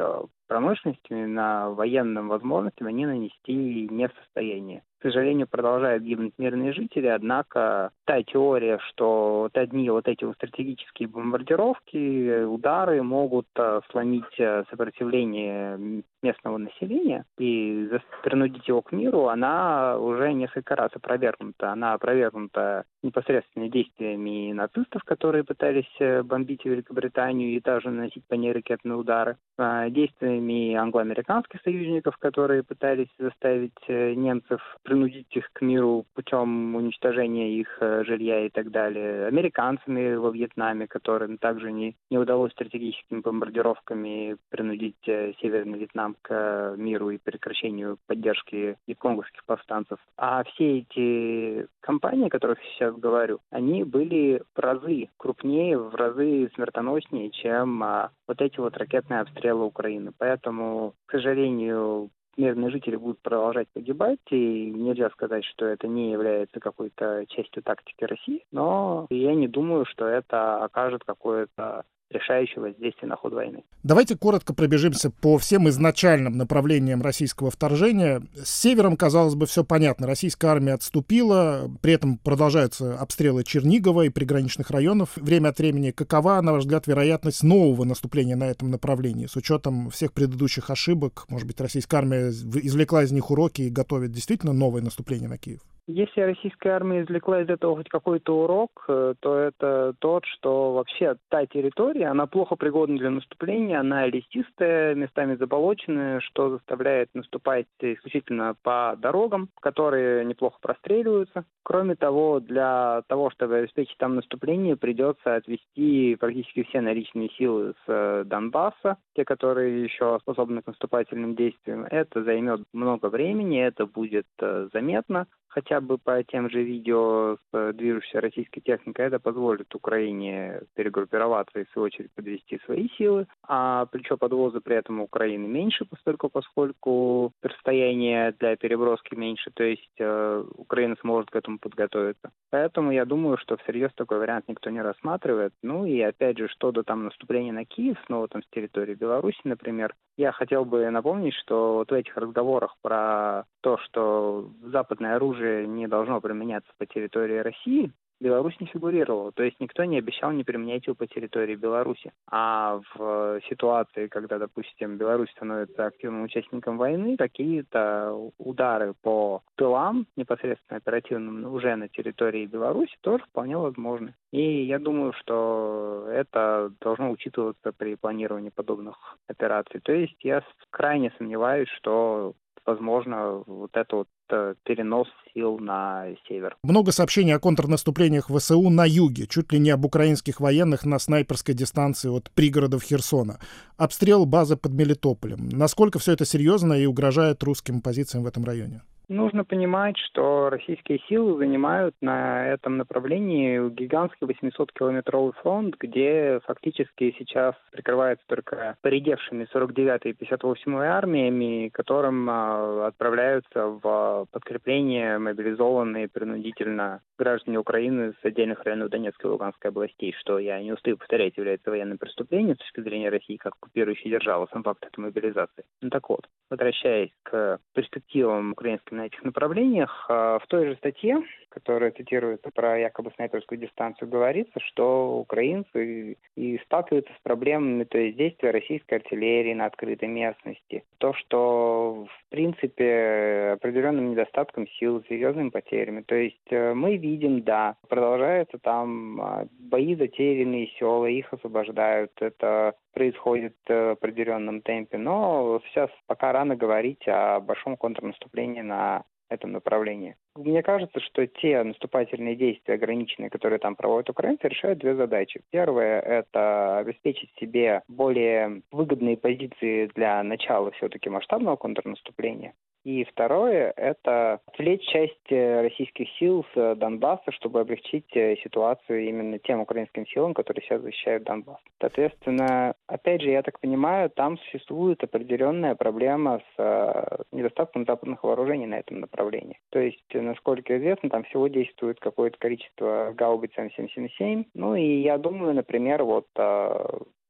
промышленности, 0.52 1.14
на 1.14 1.70
военным 1.70 2.28
возможностям 2.28 2.88
они 2.88 3.06
нанести 3.06 3.88
не 3.90 4.10
в 4.10 4.12
состоянии. 4.22 4.84
К 5.00 5.04
сожалению, 5.04 5.48
продолжают 5.48 6.04
гибнуть 6.04 6.34
мирные 6.38 6.74
жители, 6.74 7.08
однако 7.08 7.92
та 8.06 8.22
теория, 8.22 8.78
что 8.90 9.44
вот 9.44 9.58
одни 9.58 9.90
вот 9.90 10.10
эти 10.10 10.26
вот 10.26 10.36
стратегические 10.36 11.08
бомбардировки, 11.08 12.44
удары 12.44 13.02
могут 13.02 13.48
э, 13.56 13.80
сломить 13.92 14.40
э, 14.40 14.66
сопротивление 14.70 16.04
местного 16.22 16.58
населения 16.58 17.26
и 17.38 17.90
принудить 18.24 18.68
его 18.68 18.82
к 18.82 18.92
миру, 18.92 19.28
она 19.28 19.98
уже 19.98 20.34
несколько 20.34 20.76
раз 20.76 20.92
опровергнута. 20.94 21.72
Она 21.72 21.94
опровергнута 21.94 22.86
непосредственно 23.04 23.70
действиями 23.70 24.52
нацистов, 24.54 25.04
которые 25.04 25.44
пытались 25.44 25.92
э, 26.00 26.22
бомбить 26.24 26.66
Великобританию 26.66 27.50
и 27.52 27.62
даже 27.62 27.90
наносить 27.90 28.26
по 28.28 28.36
ней 28.36 28.52
ракетные 28.52 28.96
удары, 28.96 29.38
а, 29.58 29.90
действиями 29.90 30.76
англоамериканских 30.76 31.62
союзников, 31.62 32.18
которые 32.18 32.64
пытались 32.64 33.10
заставить 33.18 33.72
немцев 33.88 34.62
принудить 34.84 35.36
их 35.36 35.50
к 35.54 35.62
миру 35.62 36.06
путем 36.14 36.76
уничтожения 36.76 37.52
их 37.52 37.78
э, 37.80 38.04
жилья 38.06 38.46
и 38.46 38.50
так 38.50 38.72
далее. 38.72 39.28
Американцами 39.28 40.16
во 40.16 40.30
Вьетнаме, 40.30 40.88
которым 40.88 41.38
также 41.38 41.72
не, 41.72 41.96
не 42.10 42.18
удалось 42.18 42.52
стратегическими 42.52 43.20
бомбардировками 43.20 44.38
принудить 44.50 45.08
э, 45.08 45.34
Северный 45.42 45.80
Вьетнам 45.80 46.11
к 46.22 46.76
миру 46.78 47.10
и 47.10 47.18
прекращению 47.18 47.98
поддержки 48.08 48.78
вьетконгских 48.88 49.44
повстанцев. 49.46 49.98
А 50.18 50.44
все 50.44 50.80
эти 50.80 51.68
компании, 51.80 52.28
о 52.28 52.30
которых 52.30 52.62
я 52.64 52.72
сейчас 52.72 52.96
говорю, 52.96 53.40
они 53.50 53.84
были 53.84 54.44
в 54.56 54.60
разы 54.60 55.10
крупнее, 55.18 55.78
в 55.78 55.96
разы 55.96 56.50
смертоноснее, 56.56 57.32
чем 57.32 57.84
а, 57.84 58.12
вот 58.28 58.42
эти 58.42 58.60
вот 58.60 58.78
ракетные 58.78 59.22
обстрелы 59.22 59.66
Украины. 59.66 60.12
Поэтому, 60.18 60.94
к 61.06 61.12
сожалению, 61.12 62.10
мирные 62.38 62.72
жители 62.72 62.96
будут 62.96 63.20
продолжать 63.22 63.68
погибать, 63.74 64.20
и 64.30 64.72
нельзя 64.72 65.10
сказать, 65.12 65.46
что 65.46 65.66
это 65.66 65.88
не 65.88 66.12
является 66.12 66.60
какой-то 66.60 67.26
частью 67.28 67.64
тактики 67.64 68.04
России, 68.04 68.46
но 68.52 69.08
я 69.10 69.34
не 69.36 69.48
думаю, 69.48 69.86
что 69.86 70.06
это 70.06 70.64
окажет 70.64 71.04
какое-то 71.06 71.84
решающего 72.12 72.64
воздействия 72.64 73.08
на 73.08 73.16
ход 73.16 73.34
войны. 73.34 73.64
Давайте 73.84 74.16
коротко 74.16 74.54
пробежимся 74.54 75.10
по 75.10 75.38
всем 75.38 75.68
изначальным 75.70 76.38
направлениям 76.38 77.02
российского 77.02 77.52
вторжения. 77.52 78.22
С 78.36 78.62
севером, 78.62 78.98
казалось 78.98 79.36
бы, 79.36 79.46
все 79.46 79.64
понятно. 79.64 80.08
Российская 80.08 80.48
армия 80.48 80.74
отступила, 80.74 81.72
при 81.82 81.94
этом 81.94 82.18
продолжаются 82.18 82.98
обстрелы 83.00 83.44
Чернигова 83.44 84.04
и 84.04 84.10
приграничных 84.10 84.72
районов. 84.72 85.12
Время 85.16 85.50
от 85.50 85.60
времени 85.60 85.92
какова, 85.92 86.42
на 86.42 86.54
ваш 86.54 86.64
взгляд, 86.64 86.88
вероятность 86.88 87.44
нового 87.44 87.84
наступления 87.84 88.36
на 88.36 88.50
этом 88.50 88.70
направлении? 88.70 89.26
С 89.26 89.36
учетом 89.36 89.90
всех 89.90 90.14
предыдущих 90.14 90.70
ошибок, 90.70 91.26
может 91.30 91.48
быть, 91.48 91.60
российская 91.60 91.98
армия 91.98 92.30
извлекла 92.30 93.04
из 93.04 93.12
них 93.12 93.32
уроки 93.32 93.64
и 93.64 93.70
готовит 93.70 94.12
действительно 94.12 94.54
новое 94.54 94.82
наступление 94.82 95.30
на 95.30 95.38
Киев? 95.38 95.62
Если 95.94 96.22
российская 96.22 96.70
армия 96.70 97.02
извлекла 97.02 97.42
из 97.42 97.50
этого 97.50 97.76
хоть 97.76 97.90
какой-то 97.90 98.44
урок, 98.44 98.86
э, 98.88 99.14
то 99.20 99.36
это 99.36 99.94
тот, 100.00 100.24
что 100.26 100.72
вообще 100.74 101.18
та 101.28 101.46
территория, 101.46 102.08
она 102.08 102.28
плохо 102.28 102.56
пригодна 102.56 102.98
для 102.98 103.10
наступления, 103.10 103.78
она 103.78 104.08
лесистая, 104.08 104.96
местами 104.96 105.36
заболоченная, 105.36 106.22
что 106.22 106.52
заставляет 106.52 107.10
наступать 107.14 107.66
исключительно 107.82 108.56
по 108.64 108.96
дорогам, 108.98 109.50
которые 109.60 110.24
неплохо 110.24 110.60
простреливаются. 110.62 111.44
Кроме 111.64 111.96
того, 111.96 112.40
для 112.40 113.02
того, 113.08 113.30
чтобы 113.30 113.58
обеспечить 113.58 113.98
там 113.98 114.16
наступление, 114.16 114.78
придется 114.78 115.36
отвести 115.36 116.16
практически 116.16 116.64
все 116.64 116.80
наличные 116.80 117.30
силы 117.32 117.74
с 117.86 117.90
э, 117.90 118.24
Донбасса, 118.26 118.96
те, 119.14 119.26
которые 119.26 119.84
еще 119.84 120.18
способны 120.22 120.62
к 120.62 120.68
наступательным 120.68 121.36
действиям. 121.36 121.84
Это 121.84 122.24
займет 122.24 122.62
много 122.72 123.08
времени, 123.08 123.62
это 123.62 123.86
будет 123.86 124.28
э, 124.40 124.70
заметно 124.72 125.28
хотя 125.52 125.82
бы 125.82 125.98
по 125.98 126.24
тем 126.24 126.50
же 126.50 126.64
видео 126.64 127.38
с 127.52 127.74
движущейся 127.74 128.22
российской 128.22 128.62
техникой, 128.62 129.06
это 129.06 129.20
позволит 129.20 129.74
Украине 129.76 130.62
перегруппироваться 130.76 131.60
и, 131.60 131.66
в 131.66 131.70
свою 131.72 131.88
очередь, 131.88 132.12
подвести 132.14 132.60
свои 132.66 132.88
силы, 132.98 133.28
а 133.48 133.86
плечо 133.86 134.18
подвоза 134.18 134.62
при 134.62 134.78
этом 134.78 135.02
Украины 135.02 135.48
меньше, 135.48 135.86
поскольку, 135.86 136.30
поскольку 136.30 137.34
расстояние 137.42 138.34
для 138.40 138.56
переброски 138.56 139.16
меньше, 139.16 139.52
то 139.54 139.64
есть 139.64 140.00
э, 140.00 140.44
Украина 140.56 140.96
сможет 141.02 141.30
к 141.30 141.36
этому 141.36 141.60
подготовиться. 141.60 142.32
Поэтому 142.50 142.92
я 142.92 143.06
думаю, 143.06 143.38
что 143.38 143.58
всерьез 143.58 143.92
такой 143.96 144.20
вариант 144.20 144.46
никто 144.48 144.70
не 144.70 144.82
рассматривает. 144.82 145.54
Ну 145.62 145.86
и 145.86 146.00
опять 146.02 146.38
же, 146.38 146.48
что 146.48 146.72
до 146.72 146.84
там 146.84 147.06
наступления 147.06 147.54
на 147.54 147.66
Киев, 147.66 147.98
снова 148.06 148.28
там 148.28 148.42
с 148.44 148.48
территории 148.52 148.96
Беларуси, 148.96 149.40
например, 149.44 149.96
я 150.22 150.32
хотел 150.32 150.66
бы 150.66 150.90
напомнить, 150.92 151.34
что 151.34 151.76
вот 151.76 151.90
в 151.90 151.94
этих 151.94 152.16
разговорах 152.16 152.76
про 152.82 153.46
то, 153.62 153.78
что 153.80 154.52
западное 154.62 155.16
оружие 155.16 155.68
не 155.68 155.88
должно 155.88 156.22
применяться 156.22 156.72
по 156.78 156.86
территории 156.86 157.40
России, 157.40 157.92
Беларусь 158.22 158.60
не 158.60 158.68
фигурировала. 158.68 159.32
То 159.32 159.44
есть 159.44 159.60
никто 159.60 159.84
не 159.84 159.98
обещал 159.98 160.32
не 160.32 160.44
применять 160.44 160.86
его 160.86 160.96
по 160.96 161.08
территории 161.08 161.56
Беларуси. 161.56 162.14
А 162.30 162.80
в 162.96 163.42
ситуации, 163.50 164.08
когда, 164.08 164.38
допустим, 164.38 164.98
Беларусь 164.98 165.32
становится 165.32 165.88
активным 165.88 166.24
участником 166.24 166.78
войны, 166.78 167.18
какие-то 167.18 168.32
удары 168.38 168.94
по 169.02 169.42
тылам, 169.56 170.06
непосредственно 170.16 170.78
оперативным, 170.78 171.52
уже 171.52 171.76
на 171.76 171.90
территории 171.90 172.46
Беларуси, 172.46 172.96
тоже 173.02 173.24
вполне 173.24 173.58
возможны. 173.58 174.14
И 174.32 174.66
я 174.66 174.78
думаю, 174.78 175.14
что 175.14 176.08
это 176.10 176.72
должно 176.80 177.10
учитываться 177.12 177.72
при 177.72 177.96
планировании 177.96 178.50
подобных 178.50 179.18
операций. 179.28 179.82
То 179.82 179.94
есть 179.94 180.24
я 180.24 180.44
крайне 180.70 181.12
сомневаюсь, 181.18 181.70
что 181.70 182.34
возможно, 182.66 183.44
вот 183.46 183.72
это 183.74 183.96
вот 183.96 184.08
э, 184.30 184.56
перенос 184.64 185.08
сил 185.34 185.58
на 185.60 186.08
север. 186.28 186.56
Много 186.64 186.92
сообщений 186.92 187.36
о 187.36 187.40
контрнаступлениях 187.40 188.30
ВСУ 188.30 188.70
на 188.70 188.86
юге, 188.86 189.28
чуть 189.28 189.52
ли 189.52 189.60
не 189.60 189.70
об 189.72 189.86
украинских 189.86 190.40
военных 190.40 190.86
на 190.86 191.00
снайперской 191.00 191.56
дистанции 191.56 192.10
от 192.10 192.32
пригородов 192.32 192.84
Херсона. 192.84 193.40
Обстрел 193.78 194.26
базы 194.26 194.58
под 194.58 194.74
Мелитополем. 194.74 195.50
Насколько 195.50 196.00
все 196.00 196.14
это 196.14 196.26
серьезно 196.26 196.74
и 196.74 196.86
угрожает 196.86 197.44
русским 197.44 197.82
позициям 197.82 198.24
в 198.24 198.28
этом 198.28 198.44
районе? 198.44 198.82
Нужно 199.12 199.44
понимать, 199.44 199.98
что 199.98 200.50
российские 200.50 201.00
силы 201.10 201.38
занимают 201.38 201.94
на 202.00 202.48
этом 202.48 202.78
направлении 202.78 203.70
гигантский 203.70 204.26
800-километровый 204.26 205.34
фронт, 205.42 205.76
где 205.78 206.40
фактически 206.46 207.14
сейчас 207.20 207.54
прикрывается 207.74 208.26
только 208.28 208.78
поредевшими 208.82 209.46
49-й 209.54 210.12
и 210.12 210.14
58-й 210.14 210.88
армиями, 210.88 211.68
которым 211.74 212.26
а, 212.30 212.88
отправляются 212.88 213.68
в 213.68 214.28
подкрепление 214.32 215.18
мобилизованные 215.18 216.08
принудительно 216.08 217.02
граждане 217.18 217.60
Украины 217.60 218.14
с 218.22 218.26
отдельных 218.26 218.64
районов 218.64 218.92
Донецкой 218.92 219.30
и 219.30 219.32
Луганской 219.34 219.72
областей, 219.72 220.16
что, 220.22 220.40
я 220.40 220.64
не 220.64 220.72
устаю 220.72 220.96
повторять, 220.96 221.36
является 221.36 221.70
военным 221.70 221.98
преступлением 221.98 222.56
с 222.56 222.60
точки 222.60 222.80
зрения 222.80 223.10
России 223.10 223.36
как 223.36 223.56
оккупирующей 223.56 224.10
державы, 224.10 224.48
сам 224.54 224.64
факт 224.64 224.86
этой 224.86 225.02
мобилизации. 225.02 225.66
Ну 225.82 225.90
так 225.90 226.08
вот, 226.08 226.30
возвращаясь 226.52 227.12
к 227.24 227.60
перспективам 227.74 228.52
украинской 228.52 228.94
на 228.94 229.06
этих 229.08 229.24
направлениях. 229.24 230.06
А, 230.10 230.38
в 230.40 230.48
той 230.48 230.68
же 230.68 230.76
статье, 230.76 231.24
которая 231.50 231.92
цитируется 231.92 232.50
про 232.54 232.78
якобы 232.78 233.12
снайперскую 233.16 233.60
дистанцию, 233.60 234.10
говорится, 234.10 234.60
что 234.60 235.18
украинцы 235.20 236.18
и 236.36 236.58
сталкиваются 236.66 237.14
с 237.14 237.22
проблемами, 237.24 237.86
то 237.86 237.98
есть 237.98 238.18
действия 238.18 238.52
российской 238.52 238.96
артиллерии 238.96 239.54
на 239.54 239.66
открытой 239.66 240.10
местности. 240.10 240.84
То, 240.98 241.14
что 241.14 242.06
в 242.08 242.30
принципе 242.30 243.52
определенным 243.54 244.12
недостатком 244.12 244.68
сил, 244.68 245.04
серьезными 245.08 245.50
потерями. 245.50 246.02
То 246.02 246.16
есть 246.16 246.38
э, 246.50 246.74
мы 246.74 246.98
видим, 246.98 247.44
да, 247.44 247.76
продолжаются 247.88 248.58
там 248.60 249.22
а, 249.22 249.46
бои 249.60 249.96
за 249.96 250.08
те 250.08 250.34
или 250.34 250.42
иные 250.42 250.68
села, 250.78 251.06
их 251.06 251.32
освобождают. 251.34 252.12
Это 252.20 252.74
происходит 252.94 253.56
в 253.68 253.92
определенном 253.92 254.62
темпе, 254.62 254.98
но 254.98 255.62
сейчас 255.68 255.90
пока 256.08 256.34
рано 256.42 256.56
говорить 256.56 257.08
о 257.08 257.40
большом 257.40 257.78
контрнаступлении 257.78 258.62
на 258.62 259.04
этом 259.30 259.52
направлении. 259.52 260.16
Мне 260.36 260.62
кажется, 260.64 261.00
что 261.00 261.26
те 261.26 261.64
наступательные 261.64 262.36
действия 262.36 262.74
ограниченные, 262.74 263.30
которые 263.30 263.60
там 263.60 263.76
проводят 263.76 264.10
украинцы, 264.10 264.48
решают 264.48 264.80
две 264.80 264.96
задачи. 264.96 265.42
Первое– 265.52 266.02
это 266.02 266.80
обеспечить 266.80 267.32
себе 267.40 267.82
более 267.88 268.62
выгодные 268.72 269.18
позиции 269.18 269.90
для 269.96 270.22
начала 270.24 270.72
все-таки 270.72 271.10
масштабного 271.10 271.56
контрнаступления. 271.56 272.54
И 272.84 273.04
второе– 273.04 273.74
это 273.78 274.40
отвлечь 274.48 274.88
часть 274.88 275.32
э, 275.32 275.62
российских 275.62 276.08
сил 276.18 276.46
с 276.54 276.76
Донбасса, 276.76 277.32
чтобы 277.32 277.60
облегчить 277.60 278.08
э, 278.16 278.36
ситуацию 278.44 279.08
именно 279.08 279.38
тем 279.38 279.60
украинским 279.60 280.08
силам, 280.08 280.34
которые 280.34 280.64
сейчас 280.64 280.82
защищают 280.82 281.24
Донбасс. 281.24 281.60
Соответственно, 281.80 282.74
опять 282.88 283.22
же, 283.22 283.30
я 283.30 283.44
так 283.44 283.60
понимаю, 283.60 284.10
там 284.10 284.40
существует 284.40 285.04
определенная 285.04 285.76
проблема 285.76 286.40
с 286.40 286.60
э, 286.60 287.18
недостатком 287.32 287.86
западных 287.86 288.24
вооружений 288.24 288.66
на 288.66 288.80
этом 288.80 289.00
направлении. 289.00 289.60
То 289.70 289.80
есть, 289.80 290.04
насколько 290.14 290.76
известно, 290.78 291.10
там 291.10 291.24
всего 291.26 291.48
действует 291.48 292.00
какое-то 292.00 292.40
количество 292.40 293.14
гаубиц 293.16 293.52
М777. 293.58 294.46
Ну 294.56 294.76
и 294.76 295.02
я 295.02 295.20
думаю, 295.20 295.54
например, 295.54 296.04
вот 296.04 296.28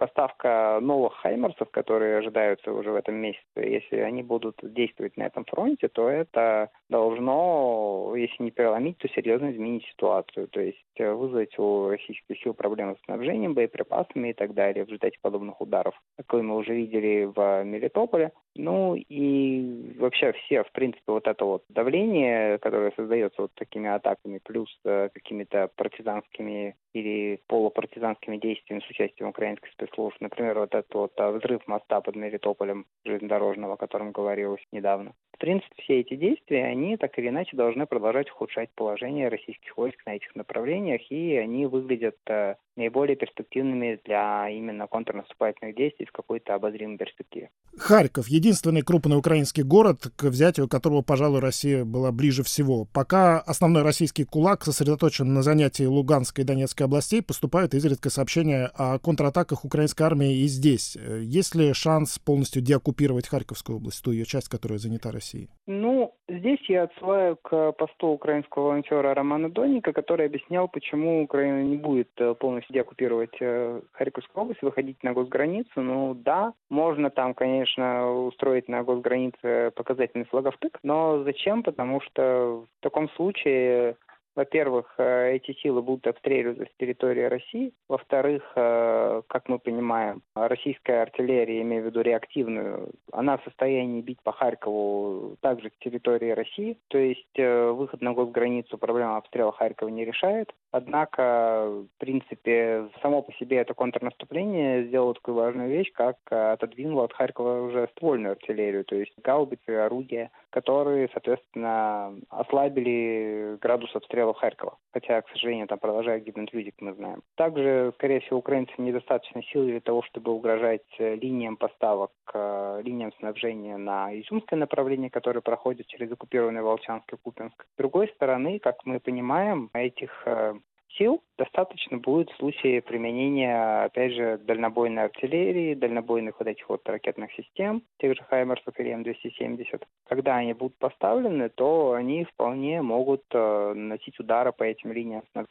поставка 0.02 0.80
новых 0.82 1.14
хаймерсов, 1.18 1.70
которые 1.70 2.18
ожидаются 2.18 2.74
уже 2.74 2.90
в 2.90 2.96
этом 2.96 3.18
месяце, 3.18 3.44
если 3.58 3.98
они 3.98 4.24
будут 4.24 4.56
действовать 4.64 5.16
на 5.16 5.28
этом 5.28 5.46
фронте, 5.46 5.90
то 5.90 6.10
это 6.10 6.72
должно, 6.90 8.16
если 8.16 8.42
не 8.42 8.50
переломить, 8.50 8.98
то 8.98 9.08
серьезно 9.10 9.52
изменить 9.52 9.86
ситуацию. 9.92 10.48
То 10.48 10.60
есть 10.60 10.84
э, 10.96 11.12
вызвать 11.12 11.58
у 11.60 11.90
российских 11.90 12.42
сил 12.42 12.56
проблемы 12.56 12.96
с 12.96 13.06
снабжением, 13.06 13.54
боеприпасами 13.54 14.30
и 14.30 14.34
так 14.34 14.56
далее 14.56 14.86
в 14.86 14.88
результате 14.88 15.20
подобных 15.22 15.62
ударов, 15.62 15.94
какие 16.18 16.42
мы 16.42 16.56
уже 16.56 16.74
видели 16.74 17.26
в 17.26 17.64
Мелитополе. 17.64 18.32
Ну 18.56 18.96
и 18.96 19.96
вообще 20.00 20.34
все, 20.34 20.64
в 20.64 20.72
принципе, 20.72 21.12
вот 21.12 21.28
это 21.28 21.46
вот 21.46 21.64
давление, 21.70 22.58
которое 22.58 22.92
создается 22.96 23.44
вот 23.44 23.52
такими 23.54 23.88
атаками, 23.88 24.42
плюс 24.44 24.70
э, 24.84 25.10
какими-то 25.14 25.70
партизанскими 25.76 26.76
или 26.94 27.40
полупартизанскими 27.48 28.38
действиями 28.38 28.82
с 28.82 28.90
участием 28.90 29.30
украинской 29.30 29.70
спецслужб. 29.92 30.18
Например, 30.20 30.60
вот 30.60 30.74
этот 30.74 30.94
вот 30.94 31.12
а, 31.20 31.32
взрыв 31.32 31.66
моста 31.68 32.02
под 32.02 32.16
Мелитополем 32.16 32.86
железнодорожного, 33.06 33.74
о 33.74 33.78
котором 33.78 34.12
говорилось 34.12 34.66
недавно. 34.72 35.14
Принципе, 35.42 35.74
все 35.82 36.02
эти 36.02 36.16
действия, 36.16 36.66
они 36.66 36.98
так 36.98 37.18
или 37.18 37.30
иначе 37.30 37.58
должны 37.58 37.88
продолжать 37.88 38.30
ухудшать 38.30 38.70
положение 38.76 39.28
российских 39.28 39.76
войск 39.76 39.98
на 40.06 40.16
этих 40.16 40.36
направлениях, 40.36 41.02
и 41.10 41.36
они 41.36 41.66
выглядят 41.66 42.18
э, 42.28 42.58
наиболее 42.76 43.16
перспективными 43.16 44.00
для 44.06 44.48
именно 44.52 44.86
контрнаступательных 44.86 45.76
действий 45.76 46.06
в 46.06 46.12
какой-то 46.12 46.54
обозримой 46.54 47.00
перспективе. 47.00 47.50
Харьков— 47.76 48.28
единственный 48.28 48.84
крупный 48.84 49.18
украинский 49.18 49.64
город, 49.64 50.12
к 50.16 50.26
взятию 50.26 50.68
которого, 50.68 51.02
пожалуй, 51.02 51.40
Россия 51.40 51.86
была 51.86 52.12
ближе 52.12 52.44
всего. 52.44 52.86
Пока 52.94 53.40
основной 53.40 53.82
российский 53.82 54.26
кулак 54.26 54.64
сосредоточен 54.64 55.34
на 55.34 55.42
занятии 55.42 55.86
Луганской 55.86 56.44
и 56.44 56.48
Донецкой 56.48 56.86
областей, 56.86 57.24
поступают 57.24 57.74
изредка 57.74 58.12
сообщения 58.12 58.70
о 58.76 59.00
контратаках 59.00 59.66
украинской 59.66 60.04
армии 60.04 60.42
и 60.42 60.46
здесь. 60.46 60.96
Есть 60.96 61.56
ли 61.56 61.74
шанс 61.74 62.20
полностью 62.20 62.62
деоккупировать 62.62 63.28
Харьковскую 63.28 63.78
область, 63.78 64.04
ту 64.04 64.12
ее 64.12 64.26
часть, 64.26 64.48
которая 64.48 64.78
занята 64.78 65.12
Россией? 65.12 65.31
Ну, 65.68 66.14
здесь 66.28 66.60
я 66.68 66.84
отсылаю 66.84 67.38
к 67.42 67.72
посту 67.74 68.08
украинского 68.08 68.64
волонтера 68.64 69.14
Романа 69.14 69.50
Донника, 69.50 69.94
который 69.94 70.26
объяснял, 70.26 70.68
почему 70.68 71.24
Украина 71.24 71.64
не 71.64 71.78
будет 71.78 72.10
э, 72.18 72.34
полностью 72.34 72.74
деоккупировать 72.74 73.36
э, 73.40 73.82
Харьковскую 73.94 74.44
область, 74.44 74.62
выходить 74.62 75.02
на 75.04 75.14
госграницу. 75.14 75.82
Ну 75.82 76.14
да, 76.14 76.54
можно 76.70 77.10
там, 77.10 77.34
конечно, 77.34 78.12
устроить 78.26 78.68
на 78.68 78.84
госгранице 78.84 79.72
показательный 79.76 80.26
флаговтык, 80.26 80.80
но 80.84 81.24
зачем? 81.24 81.64
Потому 81.64 82.02
что 82.02 82.66
в 82.80 82.84
таком 82.84 83.10
случае 83.12 83.96
во-первых, 84.36 84.94
э, 84.98 85.34
эти 85.36 85.54
силы 85.60 85.82
будут 85.82 86.08
обстреливаться 86.08 86.66
с 86.66 86.78
территории 86.80 87.24
России. 87.24 87.74
Во-вторых, 87.90 88.44
э, 88.56 89.22
как 89.28 89.50
мы 89.50 89.60
понимаем, 89.60 90.22
российская 90.36 91.02
артиллерия, 91.02 91.62
имею 91.62 91.84
в 91.84 91.86
виду 91.88 92.02
реактивную, 92.02 92.92
она 93.12 93.38
в 93.38 93.44
состоянии 93.44 94.02
бить 94.02 94.22
по 94.24 94.32
Харькову 94.32 95.36
также 95.42 95.70
с 95.70 95.84
территории 95.84 96.32
России. 96.32 96.78
То 96.88 96.98
есть 96.98 97.38
э, 97.38 97.72
выход 97.72 98.02
на 98.02 98.14
госграницу 98.14 98.78
проблему 98.78 99.16
обстрела 99.16 99.52
Харькова 99.52 99.90
не 99.90 100.06
решает. 100.06 100.52
Однако, 100.72 101.68
в 101.68 102.00
принципе, 102.00 102.88
само 103.02 103.22
по 103.22 103.34
себе 103.34 103.58
это 103.58 103.74
контрнаступление 103.74 104.86
сделало 104.86 105.14
такую 105.14 105.36
важную 105.36 105.70
вещь, 105.70 105.92
как 105.92 106.16
отодвинуло 106.30 107.04
от 107.04 107.14
Харькова 107.14 107.64
уже 107.64 107.90
ствольную 107.98 108.34
артиллерию, 108.34 108.86
то 108.86 108.96
есть 108.96 109.14
гаубицы, 109.22 109.70
орудия, 109.72 110.32
которые, 110.50 111.10
соответственно, 111.12 112.16
ослабили 112.30 113.58
градус 113.60 113.94
обстрела 113.96 114.21
Харькова. 114.34 114.78
Хотя, 114.94 115.22
к 115.22 115.30
сожалению, 115.30 115.68
там 115.68 115.80
продолжают 115.80 116.24
гибнуть 116.24 116.54
люди, 116.54 116.72
как 116.72 116.82
мы 116.82 116.94
знаем. 116.94 117.22
Также, 117.36 117.92
скорее 117.96 118.20
всего, 118.22 118.40
украинцам 118.40 118.86
недостаточно 118.86 119.42
сил 119.44 119.66
для 119.66 119.80
того, 119.80 120.02
чтобы 120.04 120.32
угрожать 120.32 120.82
э, 121.00 121.16
линиям 121.16 121.58
поставок, 121.58 122.12
э, 122.34 122.82
линиям 122.84 123.12
снабжения 123.20 123.78
на 123.78 124.14
изюмское 124.20 124.60
направление, 124.60 125.10
которое 125.10 125.42
проходит 125.42 125.88
через 125.88 126.12
оккупированный 126.12 126.62
Волчанск 126.62 127.12
и 127.14 127.18
Купинск. 127.18 127.66
С 127.74 127.78
другой 127.78 128.10
стороны, 128.10 128.60
как 128.60 128.86
мы 128.86 129.00
понимаем, 129.00 129.70
этих 129.74 130.12
э, 130.26 130.54
сил 130.98 131.24
достаточно 131.38 131.98
будет 131.98 132.30
в 132.30 132.38
случае 132.38 132.82
применения, 132.82 133.84
опять 133.84 134.14
же, 134.14 134.38
дальнобойной 134.38 135.06
артиллерии, 135.06 135.74
дальнобойных 135.74 136.40
вот 136.40 136.48
этих 136.48 136.70
вот 136.70 136.88
ракетных 136.88 137.32
систем, 137.34 137.84
тех 138.00 138.16
же 138.16 138.24
Хаймерсов 138.24 138.80
или 138.80 138.96
М270. 138.96 139.84
Когда 140.08 140.36
они 140.38 140.54
будут 140.54 140.78
поставлены, 140.78 141.50
то 141.50 141.94
они 141.94 142.26
вполне 142.26 142.82
могут 142.82 143.24
э, 143.34 143.74
наносить 143.76 144.20
удары 144.20 144.52
по 144.52 144.64
этим 144.64 144.92
линиям 144.92 145.24
с 145.34 145.46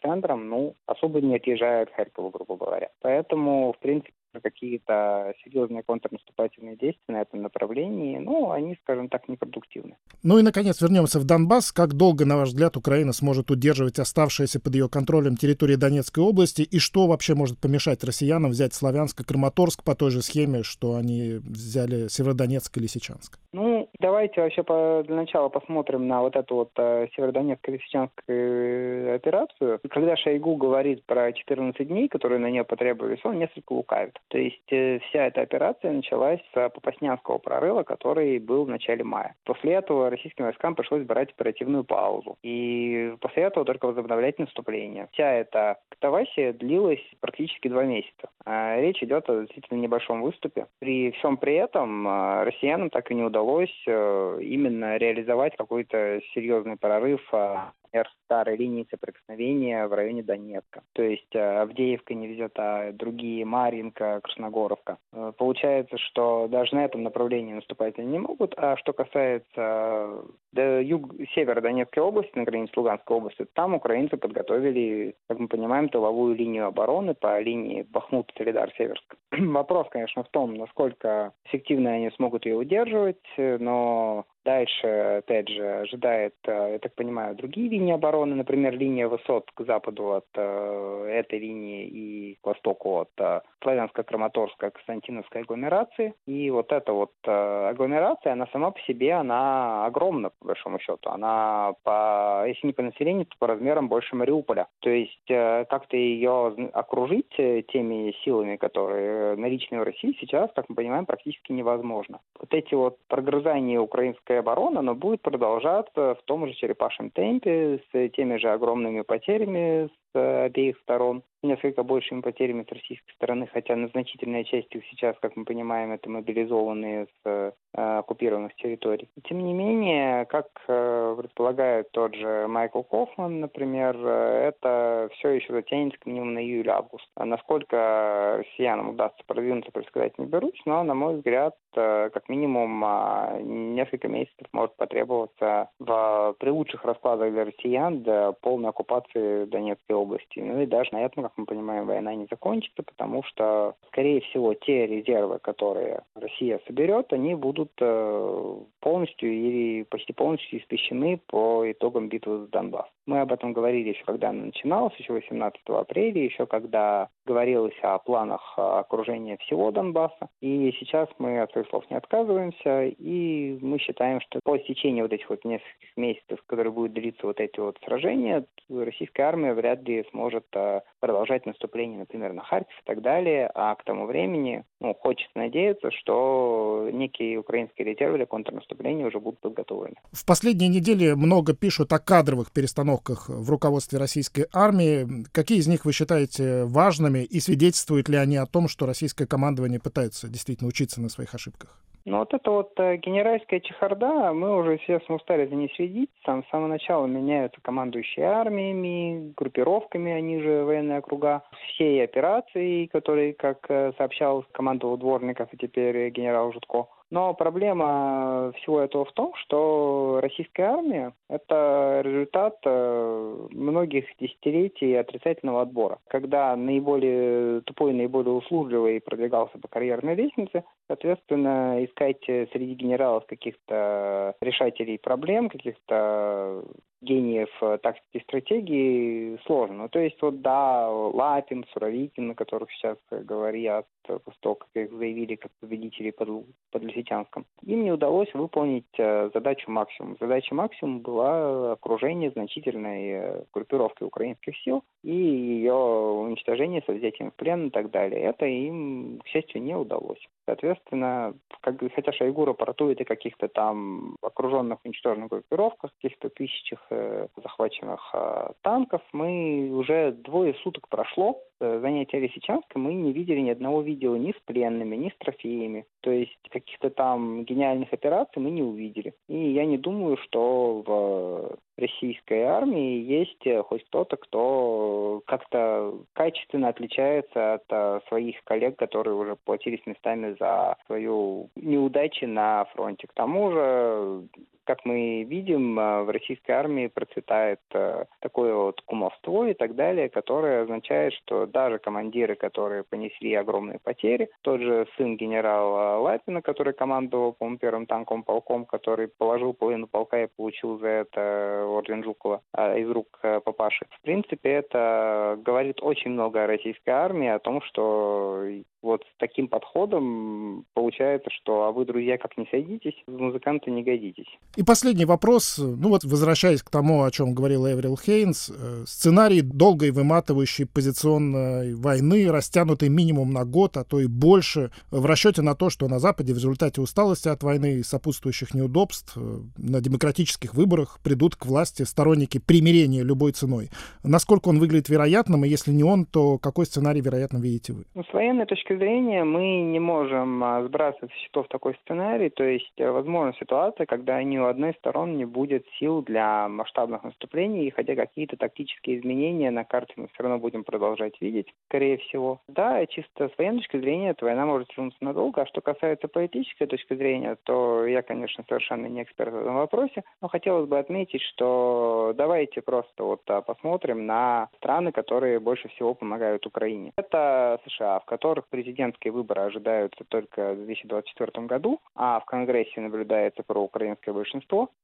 центром, 0.00 0.48
ну, 0.48 0.74
особо 0.86 1.20
не 1.20 1.36
отъезжая 1.36 1.82
от 1.82 1.92
Харькова, 1.92 2.30
грубо 2.30 2.56
говоря. 2.56 2.90
Поэтому, 3.00 3.72
в 3.72 3.78
принципе, 3.78 4.12
какие-то 4.40 5.34
серьезные 5.44 5.82
контрнаступательные 5.82 6.76
действия 6.76 7.14
на 7.14 7.22
этом 7.22 7.42
направлении, 7.42 8.18
ну, 8.18 8.50
они, 8.50 8.76
скажем 8.82 9.08
так, 9.08 9.28
непродуктивны. 9.28 9.96
Ну 10.22 10.38
и, 10.38 10.42
наконец, 10.42 10.80
вернемся 10.80 11.18
в 11.20 11.24
Донбасс. 11.24 11.72
Как 11.72 11.94
долго, 11.94 12.24
на 12.24 12.36
ваш 12.36 12.48
взгляд, 12.48 12.76
Украина 12.76 13.12
сможет 13.12 13.50
удерживать 13.50 13.98
оставшиеся 13.98 14.60
под 14.60 14.74
ее 14.74 14.88
контролем 14.88 15.36
территории 15.36 15.76
Донецкой 15.76 16.24
области? 16.24 16.62
И 16.62 16.78
что 16.78 17.06
вообще 17.06 17.34
может 17.34 17.58
помешать 17.58 18.04
россиянам 18.04 18.50
взять 18.50 18.74
Славянск 18.74 19.20
и 19.20 19.24
Краматорск 19.24 19.84
по 19.84 19.94
той 19.94 20.10
же 20.10 20.22
схеме, 20.22 20.62
что 20.62 20.94
они 20.94 21.40
взяли 21.42 22.08
Северодонецк 22.08 22.76
и 22.76 22.80
Лисичанск? 22.80 23.38
Ну, 23.52 23.88
давайте 24.00 24.40
вообще 24.40 24.62
по, 24.62 25.02
для 25.06 25.16
начала 25.16 25.48
посмотрим 25.48 26.08
на 26.08 26.22
вот 26.22 26.36
эту 26.36 26.54
вот 26.56 26.70
э, 26.76 27.06
Северодонецко-Лисичанскую 27.16 29.14
операцию. 29.14 29.80
Когда 29.90 30.16
Шойгу 30.16 30.56
говорит 30.56 31.04
про 31.04 31.32
14 31.32 31.86
дней, 31.86 32.08
которые 32.08 32.40
на 32.40 32.50
нее 32.50 32.64
потребовались, 32.64 33.24
он 33.24 33.38
несколько 33.38 33.72
лукавит. 33.72 34.18
То 34.28 34.38
есть 34.38 34.72
э, 34.72 34.98
вся 35.08 35.26
эта 35.26 35.42
операция 35.42 35.92
началась 35.92 36.40
с 36.52 36.68
Попаснянского 36.70 37.38
прорыва, 37.38 37.82
который 37.82 38.38
был 38.38 38.64
в 38.64 38.68
начале 38.68 39.04
мая. 39.04 39.34
После 39.44 39.74
этого 39.74 40.10
российским 40.10 40.44
войскам 40.44 40.74
пришлось 40.74 41.04
брать 41.04 41.30
оперативную 41.30 41.84
паузу. 41.84 42.36
И 42.42 43.14
после 43.20 43.44
этого 43.44 43.64
только 43.64 43.86
возобновлять 43.86 44.38
наступление. 44.38 45.08
Вся 45.12 45.32
эта 45.32 45.78
катавасия 45.90 46.52
длилась 46.52 47.04
практически 47.20 47.68
два 47.68 47.84
месяца. 47.84 48.30
А 48.44 48.80
речь 48.80 49.02
идет 49.02 49.28
о 49.28 49.42
действительно 49.42 49.78
небольшом 49.78 50.22
выступе. 50.22 50.66
При 50.78 51.12
всем 51.12 51.36
при 51.36 51.54
этом 51.54 52.06
э, 52.06 52.44
россиянам 52.44 52.90
так 52.90 53.10
и 53.10 53.14
не 53.14 53.22
удалось 53.22 53.74
э, 53.86 54.38
именно 54.40 54.96
реализовать 54.96 55.56
какой-то 55.56 56.20
серьезный 56.34 56.76
прорыв 56.76 57.22
а 57.32 57.72
например, 57.94 58.10
старой 58.24 58.56
линии 58.56 58.86
соприкосновения 58.90 59.86
в 59.86 59.92
районе 59.92 60.22
Донецка. 60.22 60.82
То 60.94 61.02
есть 61.02 61.34
э, 61.34 61.60
Авдеевка 61.60 62.14
не 62.14 62.26
везет, 62.26 62.52
а 62.56 62.92
другие 62.92 63.44
Маринка, 63.44 64.20
Красногоровка. 64.22 64.98
Э, 65.12 65.32
получается, 65.36 65.96
что 65.98 66.48
даже 66.48 66.74
на 66.74 66.84
этом 66.84 67.02
направлении 67.02 67.54
наступать 67.54 67.98
они 67.98 68.12
не 68.12 68.18
могут. 68.18 68.54
А 68.56 68.76
что 68.76 68.92
касается 68.92 70.24
до 70.52 70.80
юг, 70.80 71.14
севера 71.34 71.60
Донецкой 71.60 72.02
области, 72.02 72.36
на 72.36 72.44
границе 72.44 72.72
Луганской 72.76 73.16
области, 73.16 73.46
там 73.54 73.74
украинцы 73.74 74.16
подготовили, 74.16 75.14
как 75.28 75.38
мы 75.38 75.48
понимаем, 75.48 75.88
тыловую 75.88 76.34
линию 76.34 76.66
обороны 76.66 77.14
по 77.14 77.38
линии 77.40 77.82
Бахмут-Солидар-Северск. 77.82 79.14
Вопрос, 79.52 79.88
конечно, 79.90 80.22
в 80.22 80.28
том, 80.28 80.54
насколько 80.54 81.32
эффективно 81.46 81.92
они 81.92 82.10
смогут 82.10 82.46
ее 82.46 82.56
удерживать, 82.56 83.22
но 83.36 84.26
Дальше, 84.44 84.86
опять 85.18 85.48
же, 85.48 85.66
ожидает, 85.80 86.34
э, 86.46 86.72
я 86.72 86.78
так 86.78 86.94
понимаю, 86.94 87.34
другие 87.34 87.70
линии 87.70 87.94
обороны, 87.94 88.34
например, 88.34 88.76
линия 88.76 89.08
высот 89.08 89.50
к 89.54 89.64
западу 89.64 90.12
от 90.12 90.26
э, 90.34 91.06
этой 91.10 91.38
линии 91.38 91.86
и 91.86 92.38
к 92.42 92.46
востоку 92.46 93.00
от 93.00 93.10
э, 93.16 93.40
Славянско-Краматорской 93.64 94.70
Константиновской 94.70 95.40
агломерации. 95.42 96.12
И 96.26 96.50
вот 96.50 96.72
эта 96.72 96.92
вот 96.92 97.12
э, 97.26 97.68
агломерация, 97.70 98.34
она 98.34 98.46
сама 98.52 98.70
по 98.70 98.80
себе, 98.80 99.14
она 99.14 99.86
огромна, 99.86 100.28
по 100.38 100.48
большому 100.48 100.78
счету. 100.78 101.08
Она, 101.08 101.72
по, 101.82 102.44
если 102.46 102.66
не 102.66 102.74
по 102.74 102.82
населению, 102.82 103.24
то 103.24 103.36
по 103.38 103.46
размерам 103.46 103.88
больше 103.88 104.14
Мариуполя. 104.14 104.68
То 104.80 104.90
есть 104.90 105.30
э, 105.30 105.64
как-то 105.70 105.96
ее 105.96 106.70
окружить 106.74 107.32
э, 107.38 107.62
теми 107.62 108.14
силами, 108.22 108.56
которые 108.56 109.23
наличны 109.36 109.80
в 109.80 109.82
России 109.82 110.16
сейчас, 110.20 110.50
как 110.54 110.68
мы 110.68 110.74
понимаем, 110.74 111.06
практически 111.06 111.52
невозможно. 111.52 112.20
Вот 112.38 112.52
эти 112.52 112.74
вот 112.74 112.98
прогрызания 113.08 113.80
украинской 113.80 114.24
российская 114.24 114.38
оборона, 114.40 114.82
но 114.82 114.94
будет 114.94 115.22
продолжаться 115.22 116.14
в 116.14 116.22
том 116.24 116.46
же 116.46 116.54
черепашьем 116.54 117.10
темпе, 117.10 117.80
с 117.92 118.08
теми 118.10 118.36
же 118.38 118.48
огромными 118.50 119.02
потерями, 119.02 119.88
с 120.12 120.44
обеих 120.44 120.78
сторон 120.78 121.22
несколько 121.44 121.82
большими 121.82 122.20
потерями 122.20 122.64
с 122.68 122.72
российской 122.72 123.12
стороны, 123.12 123.48
хотя 123.52 123.76
на 123.76 123.88
значительной 123.88 124.44
части 124.44 124.82
сейчас, 124.90 125.16
как 125.20 125.36
мы 125.36 125.44
понимаем, 125.44 125.92
это 125.92 126.08
мобилизованные 126.08 127.06
с 127.06 127.26
э, 127.26 127.52
оккупированных 127.72 128.54
территорий. 128.56 129.08
Тем 129.28 129.44
не 129.44 129.52
менее, 129.52 130.24
как 130.26 130.46
э, 130.68 131.16
предполагает 131.18 131.90
тот 131.92 132.14
же 132.14 132.46
Майкл 132.48 132.82
Кофман, 132.82 133.40
например, 133.40 133.96
э, 133.96 134.48
это 134.48 135.08
все 135.14 135.30
еще 135.30 135.52
затянется 135.52 135.98
к 135.98 136.06
минимум 136.06 136.34
на 136.34 136.38
июль-август. 136.38 137.08
А 137.16 137.24
насколько 137.24 138.36
россиянам 138.38 138.90
удастся 138.90 139.22
продвинуться, 139.26 139.72
предсказать 139.72 140.18
не 140.18 140.26
берусь, 140.26 140.60
но, 140.66 140.82
на 140.82 140.94
мой 140.94 141.16
взгляд, 141.16 141.54
э, 141.76 142.10
как 142.12 142.28
минимум 142.28 142.82
а, 142.84 143.38
несколько 143.40 144.08
месяцев 144.08 144.46
может 144.52 144.76
потребоваться 144.76 145.70
в, 145.78 146.34
при 146.38 146.50
лучших 146.50 146.84
раскладах 146.84 147.32
для 147.32 147.44
россиян 147.44 148.02
до 148.02 148.32
полной 148.40 148.70
оккупации 148.70 149.44
Донецкой 149.46 149.96
области. 149.96 150.38
Ну 150.38 150.62
и 150.62 150.66
даже 150.66 150.90
на 150.92 151.04
этом, 151.04 151.24
мы 151.36 151.46
понимаем, 151.46 151.86
война 151.86 152.14
не 152.14 152.26
закончится, 152.30 152.82
потому 152.82 153.22
что, 153.24 153.74
скорее 153.88 154.20
всего, 154.22 154.54
те 154.54 154.86
резервы, 154.86 155.38
которые 155.38 156.02
Россия 156.14 156.60
соберет, 156.66 157.12
они 157.12 157.34
будут 157.34 157.72
э, 157.80 158.56
полностью 158.80 159.32
или 159.32 159.82
почти 159.84 160.12
полностью 160.12 160.60
истощены 160.60 161.20
по 161.26 161.70
итогам 161.70 162.08
битвы 162.08 162.40
за 162.40 162.46
Донбасс. 162.48 162.86
Мы 163.06 163.20
об 163.20 163.32
этом 163.32 163.52
говорили 163.52 163.90
еще, 163.90 164.04
когда 164.04 164.30
она 164.30 164.46
начиналась, 164.46 164.94
еще 164.96 165.12
18 165.12 165.60
апреля, 165.66 166.22
еще 166.22 166.46
когда 166.46 167.08
говорилось 167.26 167.78
о 167.82 167.98
планах 167.98 168.54
окружения 168.56 169.36
всего 169.38 169.70
Донбасса. 169.70 170.28
И 170.40 170.72
сейчас 170.78 171.08
мы 171.18 171.40
от 171.40 171.52
своих 171.52 171.68
слов 171.68 171.84
не 171.90 171.96
отказываемся, 171.96 172.84
и 172.84 173.58
мы 173.60 173.78
считаем, 173.78 174.20
что 174.20 174.40
по 174.42 174.56
истечении 174.56 175.02
вот 175.02 175.12
этих 175.12 175.28
вот 175.28 175.44
нескольких 175.44 175.96
месяцев, 175.96 176.42
которые 176.46 176.72
будут 176.72 176.92
длиться 176.92 177.26
вот 177.26 177.40
эти 177.40 177.60
вот 177.60 177.78
сражения, 177.84 178.44
российская 178.70 179.24
армия 179.24 179.54
вряд 179.54 179.82
ли 179.82 180.04
сможет 180.10 180.46
э, 180.54 180.80
продолжать 181.24 181.46
наступление, 181.46 181.98
например, 181.98 182.32
на 182.32 182.42
Харьков 182.42 182.72
и 182.72 182.86
так 182.86 183.02
далее, 183.02 183.50
а 183.54 183.74
к 183.74 183.84
тому 183.84 184.06
времени, 184.06 184.64
ну, 184.80 184.94
хочется 184.94 185.30
надеяться, 185.34 185.90
что 185.90 186.88
некие 186.92 187.38
украинские 187.38 187.86
резервы 187.86 188.18
для 188.18 188.26
контрнаступления 188.26 189.06
уже 189.06 189.18
будут 189.20 189.40
подготовлены. 189.40 189.96
В 190.12 190.24
последние 190.26 190.68
недели 190.68 191.12
много 191.12 191.54
пишут 191.54 191.92
о 191.92 191.98
кадровых 191.98 192.52
перестановках 192.52 193.28
в 193.28 193.50
руководстве 193.50 193.98
российской 193.98 194.46
армии. 194.52 195.24
Какие 195.32 195.58
из 195.58 195.66
них 195.66 195.84
вы 195.84 195.92
считаете 195.92 196.64
важными 196.64 197.20
и 197.20 197.40
свидетельствуют 197.40 198.08
ли 198.08 198.16
они 198.16 198.36
о 198.36 198.46
том, 198.46 198.68
что 198.68 198.86
российское 198.86 199.26
командование 199.26 199.80
пытается 199.80 200.28
действительно 200.28 200.68
учиться 200.68 201.00
на 201.00 201.08
своих 201.08 201.34
ошибках? 201.34 201.80
Ну 202.06 202.18
вот 202.18 202.34
это 202.34 202.50
вот 202.50 202.72
э, 202.78 202.96
генеральская 202.96 203.60
чехарда, 203.60 204.34
мы 204.34 204.54
уже, 204.58 204.74
естественно, 204.74 205.16
устали 205.16 205.46
за 205.46 205.54
ней 205.54 205.72
следить. 205.74 206.10
Там 206.24 206.44
с 206.44 206.50
самого 206.50 206.68
начала 206.68 207.06
меняются 207.06 207.60
командующие 207.62 208.26
армиями, 208.26 209.32
группировками, 209.34 210.12
они 210.12 210.38
же 210.40 210.64
военные 210.64 210.98
округа. 210.98 211.42
Всей 211.68 212.04
операции, 212.04 212.86
которые, 212.86 213.32
как 213.32 213.64
э, 213.70 213.92
сообщал 213.96 214.44
командовал 214.52 214.98
Дворников 214.98 215.48
и 215.52 215.56
теперь 215.56 216.10
генерал 216.10 216.52
Жутко, 216.52 216.88
но 217.14 217.32
проблема 217.32 218.52
всего 218.56 218.80
этого 218.80 219.04
в 219.04 219.12
том, 219.12 219.34
что 219.36 220.18
российская 220.20 220.64
армия– 220.64 221.12
это 221.28 222.00
результат 222.04 222.56
э, 222.66 223.46
многих 223.52 224.06
десятилетий 224.18 224.96
отрицательного 224.96 225.62
отбора. 225.62 225.98
Когда 226.08 226.56
наиболее 226.56 227.60
тупой, 227.60 227.92
наиболее 227.92 228.32
услужливый 228.32 229.00
продвигался 229.00 229.56
по 229.58 229.68
карьерной 229.68 230.16
лестнице, 230.16 230.64
соответственно, 230.88 231.84
искать 231.84 232.20
среди 232.24 232.74
генералов 232.74 233.24
каких-то 233.26 234.34
решателей 234.40 234.98
проблем, 234.98 235.50
каких-то 235.50 236.64
гениев 237.04 237.50
э, 237.60 237.78
тактики 237.82 238.16
и 238.16 238.22
стратегии 238.22 239.38
сложно. 239.46 239.76
Ну, 239.76 239.88
то 239.88 239.98
есть 239.98 240.20
вот 240.22 240.40
да, 240.40 240.88
Лапин, 240.90 241.64
Суровикин, 241.72 242.28
на 242.28 242.34
которых 242.34 242.70
сейчас 242.72 242.98
говорят, 243.10 243.86
после 244.06 244.40
того, 244.40 244.54
как 244.56 244.68
их 244.74 244.90
заявили 244.92 245.36
как 245.36 245.50
победители 245.60 246.10
под, 246.10 246.28
под 246.70 246.82
Лисичанском, 246.82 247.46
им 247.62 247.84
не 247.84 247.92
удалось 247.92 248.32
выполнить 248.34 248.84
э, 248.98 249.30
задачу 249.32 249.70
максимум. 249.70 250.16
Задача 250.20 250.54
максимум 250.54 251.00
была 251.00 251.72
окружение 251.72 252.30
значительной 252.30 253.08
э, 253.08 253.44
группировки 253.52 254.02
украинских 254.02 254.56
сил 254.58 254.82
и 255.02 255.14
ее 255.14 255.74
уничтожение 255.74 256.82
со 256.86 256.92
взятием 256.92 257.30
в 257.30 257.34
плен 257.34 257.68
и 257.68 257.70
так 257.70 257.90
далее. 257.90 258.22
Это 258.22 258.46
им, 258.46 259.20
к 259.24 259.28
счастью, 259.28 259.62
не 259.62 259.74
удалось. 259.74 260.24
Соответственно, 260.46 261.34
как, 261.60 261.76
хотя 261.94 262.12
Шойгу 262.12 262.44
рапортует 262.44 263.00
о 263.00 263.04
каких-то 263.04 263.48
там 263.48 264.16
окруженных 264.20 264.78
уничтоженных 264.84 265.30
группировках, 265.30 265.90
каких-то 265.96 266.28
тысячах 266.28 266.80
э, 266.90 267.28
захваченных 267.42 268.10
э, 268.12 268.52
танков, 268.62 269.00
мы 269.12 269.70
уже 269.70 270.12
двое 270.12 270.54
суток 270.62 270.88
прошло, 270.88 271.40
занятия 271.80 272.20
Лисичанска 272.20 272.78
мы 272.78 272.94
не 272.94 273.12
видели 273.12 273.40
ни 273.40 273.50
одного 273.50 273.82
видео 273.82 274.16
ни 274.16 274.32
с 274.32 274.40
пленными, 274.44 274.96
ни 274.96 275.10
с 275.10 275.16
трофеями. 275.18 275.86
То 276.00 276.10
есть 276.10 276.38
каких-то 276.50 276.90
там 276.90 277.44
гениальных 277.44 277.92
операций 277.92 278.40
мы 278.42 278.50
не 278.50 278.62
увидели. 278.62 279.14
И 279.28 279.52
я 279.52 279.64
не 279.64 279.78
думаю, 279.78 280.16
что 280.18 280.82
в 280.86 281.58
российской 281.76 282.42
армии 282.42 283.02
есть 283.02 283.46
э, 283.46 283.62
хоть 283.62 283.84
кто-то, 283.86 284.16
кто 284.16 285.22
как-то 285.26 285.94
качественно 286.12 286.68
отличается 286.68 287.54
от 287.54 288.04
своих 288.08 288.42
коллег, 288.44 288.76
которые 288.76 289.14
уже 289.14 289.36
платились 289.36 289.84
местами 289.86 290.36
за 290.38 290.76
свою 290.86 291.48
неудачу 291.56 292.26
на 292.26 292.64
фронте. 292.66 293.06
К 293.06 293.12
тому 293.12 293.50
же 293.50 294.28
как 294.64 294.84
мы 294.84 295.22
видим, 295.24 295.78
э, 295.78 296.02
в 296.02 296.10
российской 296.10 296.52
армии 296.52 296.88
процветает 296.88 297.60
э, 297.72 298.04
такое 298.20 298.54
вот 298.54 298.80
кумовство 298.82 299.46
и 299.46 299.54
так 299.54 299.74
далее, 299.74 300.08
которое 300.08 300.62
означает, 300.62 301.12
что 301.14 301.46
даже 301.46 301.78
командиры, 301.78 302.34
которые 302.34 302.84
понесли 302.84 303.34
огромные 303.34 303.78
потери, 303.78 304.30
тот 304.42 304.60
же 304.60 304.86
сын 304.96 305.16
генерала 305.16 305.98
Лапина, 305.98 306.42
который 306.42 306.72
командовал, 306.72 307.32
по-моему, 307.32 307.58
первым 307.58 307.86
танковым 307.86 308.22
полком, 308.22 308.64
который 308.64 309.08
положил 309.08 309.52
половину 309.52 309.86
полка 309.86 310.24
и 310.24 310.28
получил 310.36 310.78
за 310.78 310.88
это 310.88 311.64
орден 311.66 312.02
Жукова 312.04 312.40
а, 312.52 312.76
из 312.76 312.90
рук 312.90 313.20
папаши. 313.20 313.86
В 313.90 314.00
принципе, 314.02 314.50
это 314.50 315.38
говорит 315.44 315.82
очень 315.82 316.10
много 316.10 316.44
о 316.44 316.46
российской 316.46 316.90
армии, 316.90 317.28
о 317.28 317.38
том, 317.38 317.60
что 317.62 318.44
вот 318.84 319.02
с 319.02 319.18
таким 319.18 319.48
подходом 319.48 320.66
получается, 320.74 321.30
что 321.30 321.64
а 321.64 321.72
вы, 321.72 321.86
друзья, 321.86 322.18
как 322.18 322.36
не 322.36 322.46
сойдитесь, 322.50 323.02
музыканты 323.06 323.70
не 323.70 323.82
годитесь. 323.82 324.28
И 324.56 324.62
последний 324.62 325.04
вопрос, 325.04 325.58
ну 325.58 325.88
вот 325.88 326.04
возвращаясь 326.04 326.62
к 326.62 326.70
тому, 326.70 327.02
о 327.02 327.10
чем 327.10 327.34
говорил 327.34 327.66
Эврил 327.66 327.96
Хейнс, 327.96 328.50
э, 328.50 328.84
сценарий 328.86 329.40
долгой 329.40 329.90
выматывающей 329.90 330.64
позиционной 330.64 331.74
войны, 331.74 332.30
растянутый 332.30 332.88
минимум 332.88 333.32
на 333.32 333.44
год, 333.44 333.76
а 333.76 333.82
то 333.82 333.98
и 333.98 334.06
больше, 334.06 334.70
в 334.92 335.06
расчете 335.06 335.42
на 335.42 335.56
то, 335.56 335.70
что 335.70 335.88
на 335.88 335.98
Западе 335.98 336.32
в 336.32 336.36
результате 336.36 336.80
усталости 336.80 337.26
от 337.26 337.42
войны 337.42 337.74
и 337.74 337.82
сопутствующих 337.82 338.54
неудобств 338.54 339.14
э, 339.16 339.20
на 339.56 339.80
демократических 339.80 340.54
выборах 340.54 341.00
придут 341.02 341.34
к 341.34 341.46
власти 341.46 341.82
сторонники 341.82 342.38
примирения 342.38 343.02
любой 343.02 343.32
ценой. 343.32 343.70
Насколько 344.04 344.50
он 344.50 344.60
выглядит 344.60 344.88
вероятным, 344.88 345.44
и 345.44 345.48
если 345.48 345.72
не 345.72 345.82
он, 345.82 346.06
то 346.06 346.38
какой 346.38 346.66
сценарий 346.66 347.00
вероятно 347.00 347.38
видите 347.38 347.72
вы? 347.72 347.86
Ну, 347.96 348.04
с 348.04 348.14
военной 348.14 348.46
точки 348.46 348.76
зрения 348.76 349.24
мы 349.24 349.62
не 349.62 349.80
можем 349.80 350.44
а, 350.44 350.64
сбрасывать 350.64 351.10
счетов 351.12 351.48
такой 351.48 351.76
сценарий, 351.82 352.30
то 352.30 352.44
есть 352.44 352.72
э, 352.78 352.88
возможна 352.88 353.32
ситуация, 353.40 353.86
когда 353.86 354.22
ни 354.22 354.43
у 354.44 354.48
одной 354.48 354.74
стороны 354.74 355.14
не 355.14 355.24
будет 355.24 355.66
сил 355.78 356.02
для 356.02 356.48
масштабных 356.48 357.04
наступлений, 357.04 357.66
и 357.66 357.70
хотя 357.70 357.94
какие-то 357.94 358.36
тактические 358.36 358.98
изменения 358.98 359.50
на 359.50 359.64
карте 359.64 359.94
мы 359.96 360.08
все 360.08 360.22
равно 360.22 360.38
будем 360.38 360.64
продолжать 360.64 361.20
видеть, 361.20 361.52
скорее 361.68 361.98
всего. 361.98 362.40
Да, 362.48 362.84
чисто 362.86 363.28
с 363.28 363.38
военной 363.38 363.58
точки 363.58 363.78
зрения 363.78 364.10
эта 364.10 364.24
война 364.24 364.46
может 364.46 364.68
тянуться 364.68 365.02
надолго, 365.02 365.42
а 365.42 365.46
что 365.46 365.60
касается 365.60 366.08
политической 366.08 366.66
точки 366.66 366.94
зрения, 366.94 367.36
то 367.44 367.86
я, 367.86 368.02
конечно, 368.02 368.44
совершенно 368.48 368.86
не 368.86 369.02
эксперт 369.02 369.32
в 369.32 369.38
этом 369.38 369.56
вопросе, 369.56 370.02
но 370.20 370.28
хотелось 370.28 370.68
бы 370.68 370.78
отметить, 370.78 371.22
что 371.22 372.12
давайте 372.16 372.60
просто 372.62 373.04
вот 373.04 373.22
а, 373.28 373.40
посмотрим 373.40 374.06
на 374.06 374.48
страны, 374.56 374.92
которые 374.92 375.40
больше 375.40 375.68
всего 375.68 375.94
помогают 375.94 376.46
Украине. 376.46 376.92
Это 376.96 377.60
США, 377.66 378.00
в 378.00 378.04
которых 378.04 378.46
президентские 378.48 379.12
выборы 379.12 379.42
ожидаются 379.42 380.04
только 380.04 380.52
в 380.52 380.56
2024 380.56 381.46
году, 381.46 381.80
а 381.94 382.20
в 382.20 382.24
Конгрессе 382.24 382.80
наблюдается 382.80 383.42
проукраинское 383.42 384.14
большинство. 384.14 384.33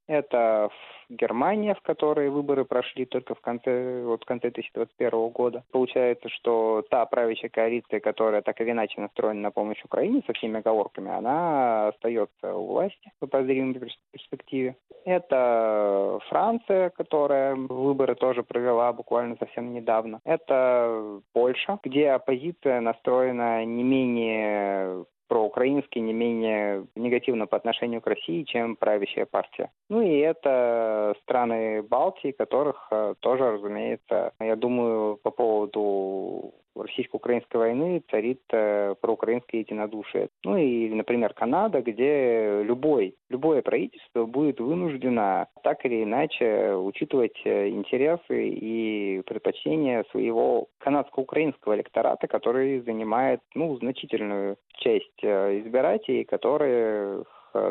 Это 0.07 0.71
Германия, 1.09 1.75
в 1.75 1.83
которой 1.83 2.31
выборы 2.31 2.65
прошли 2.65 3.05
только 3.05 3.37
в 3.37 3.41
конце, 3.41 4.03
вот 4.05 4.23
в 4.23 4.27
конце 4.27 4.51
2021 4.51 5.29
года. 5.29 5.63
Получается, 5.71 6.29
что 6.29 6.85
та 6.91 7.07
правящая 7.07 7.49
коалиция, 7.49 8.01
которая 8.01 8.43
так 8.43 8.61
или 8.61 8.73
иначе 8.73 9.01
настроена 9.01 9.41
на 9.41 9.51
помощь 9.53 9.85
Украине 9.85 10.23
со 10.27 10.33
всеми 10.33 10.59
оговорками, 10.59 11.11
она 11.11 11.89
остается 11.89 12.57
у 12.57 12.67
власти 12.67 13.13
в 13.21 13.25
обозримой 13.25 13.75
перспективе. 14.11 14.77
Это 15.05 16.19
Франция, 16.29 16.91
которая 16.91 17.55
выборы 17.55 18.17
тоже 18.17 18.43
провела 18.43 18.93
буквально 18.93 19.37
совсем 19.37 19.73
недавно. 19.73 20.21
Это 20.25 21.21
Польша, 21.33 21.79
где 21.85 22.11
оппозиция 22.11 22.81
настроена 22.81 23.65
не 23.65 23.85
менее 23.85 25.05
проукраинские, 25.31 26.03
не 26.03 26.13
менее 26.13 26.87
негативно 26.97 27.47
по 27.47 27.57
отношению 27.57 28.01
к 28.01 28.09
России, 28.09 28.43
чем 28.43 28.75
правящая 28.75 29.27
партия. 29.27 29.71
Ну 29.89 30.03
и 30.03 30.19
это 30.19 31.15
страны 31.23 31.83
Балтии, 31.83 32.33
которых 32.33 32.89
э, 32.91 33.15
тоже, 33.21 33.53
разумеется, 33.53 34.33
я 34.41 34.57
думаю, 34.57 35.19
по 35.23 35.31
поводу 35.31 36.53
российско-украинской 36.75 37.57
войны 37.57 38.03
царит 38.11 38.41
э, 38.53 38.95
проукраинское 39.01 39.61
единодушие. 39.63 40.29
Ну 40.45 40.57
и, 40.57 40.89
например, 40.91 41.35
Канада, 41.35 41.81
где 41.83 42.63
любой, 42.63 43.15
любое 43.29 43.63
правительство 43.63 44.27
будет 44.27 44.61
вынуждено 44.61 45.47
так 45.63 45.85
или 45.85 46.05
иначе 46.05 46.75
учитывать 46.75 47.41
э, 47.45 47.69
интересы 47.69 48.49
и 48.49 49.23
предпочтения 49.27 50.05
своего 50.11 50.69
канадско-украинского 50.79 51.77
электората, 51.77 52.27
который 52.27 52.81
занимает 52.81 53.41
ну, 53.55 53.77
значительную 53.77 54.57
часть 54.79 55.23
э, 55.23 55.61
избирателей, 55.61 56.25
которые 56.25 57.25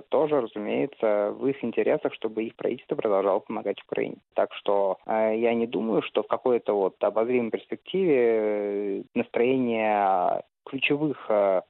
тоже, 0.09 0.41
разумеется, 0.41 1.31
в 1.31 1.47
их 1.47 1.63
интересах, 1.63 2.13
чтобы 2.13 2.43
их 2.43 2.55
правительство 2.55 2.95
продолжало 2.95 3.39
помогать 3.39 3.81
Украине. 3.81 4.17
Так 4.33 4.53
что 4.53 4.97
э, 5.05 5.35
я 5.37 5.53
не 5.53 5.67
думаю, 5.67 6.01
что 6.01 6.23
в 6.23 6.27
какой-то 6.27 6.73
вот 6.73 7.03
обозримой 7.03 7.51
перспективе 7.51 8.15
э, 8.17 9.03
настроение 9.13 10.43
ключевых 10.65 11.17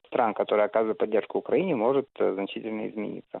стран, 0.06 0.34
которые 0.34 0.66
оказывают 0.66 0.98
поддержку 0.98 1.38
Украине, 1.38 1.74
может 1.74 2.08
значительно 2.18 2.86
измениться. 2.88 3.40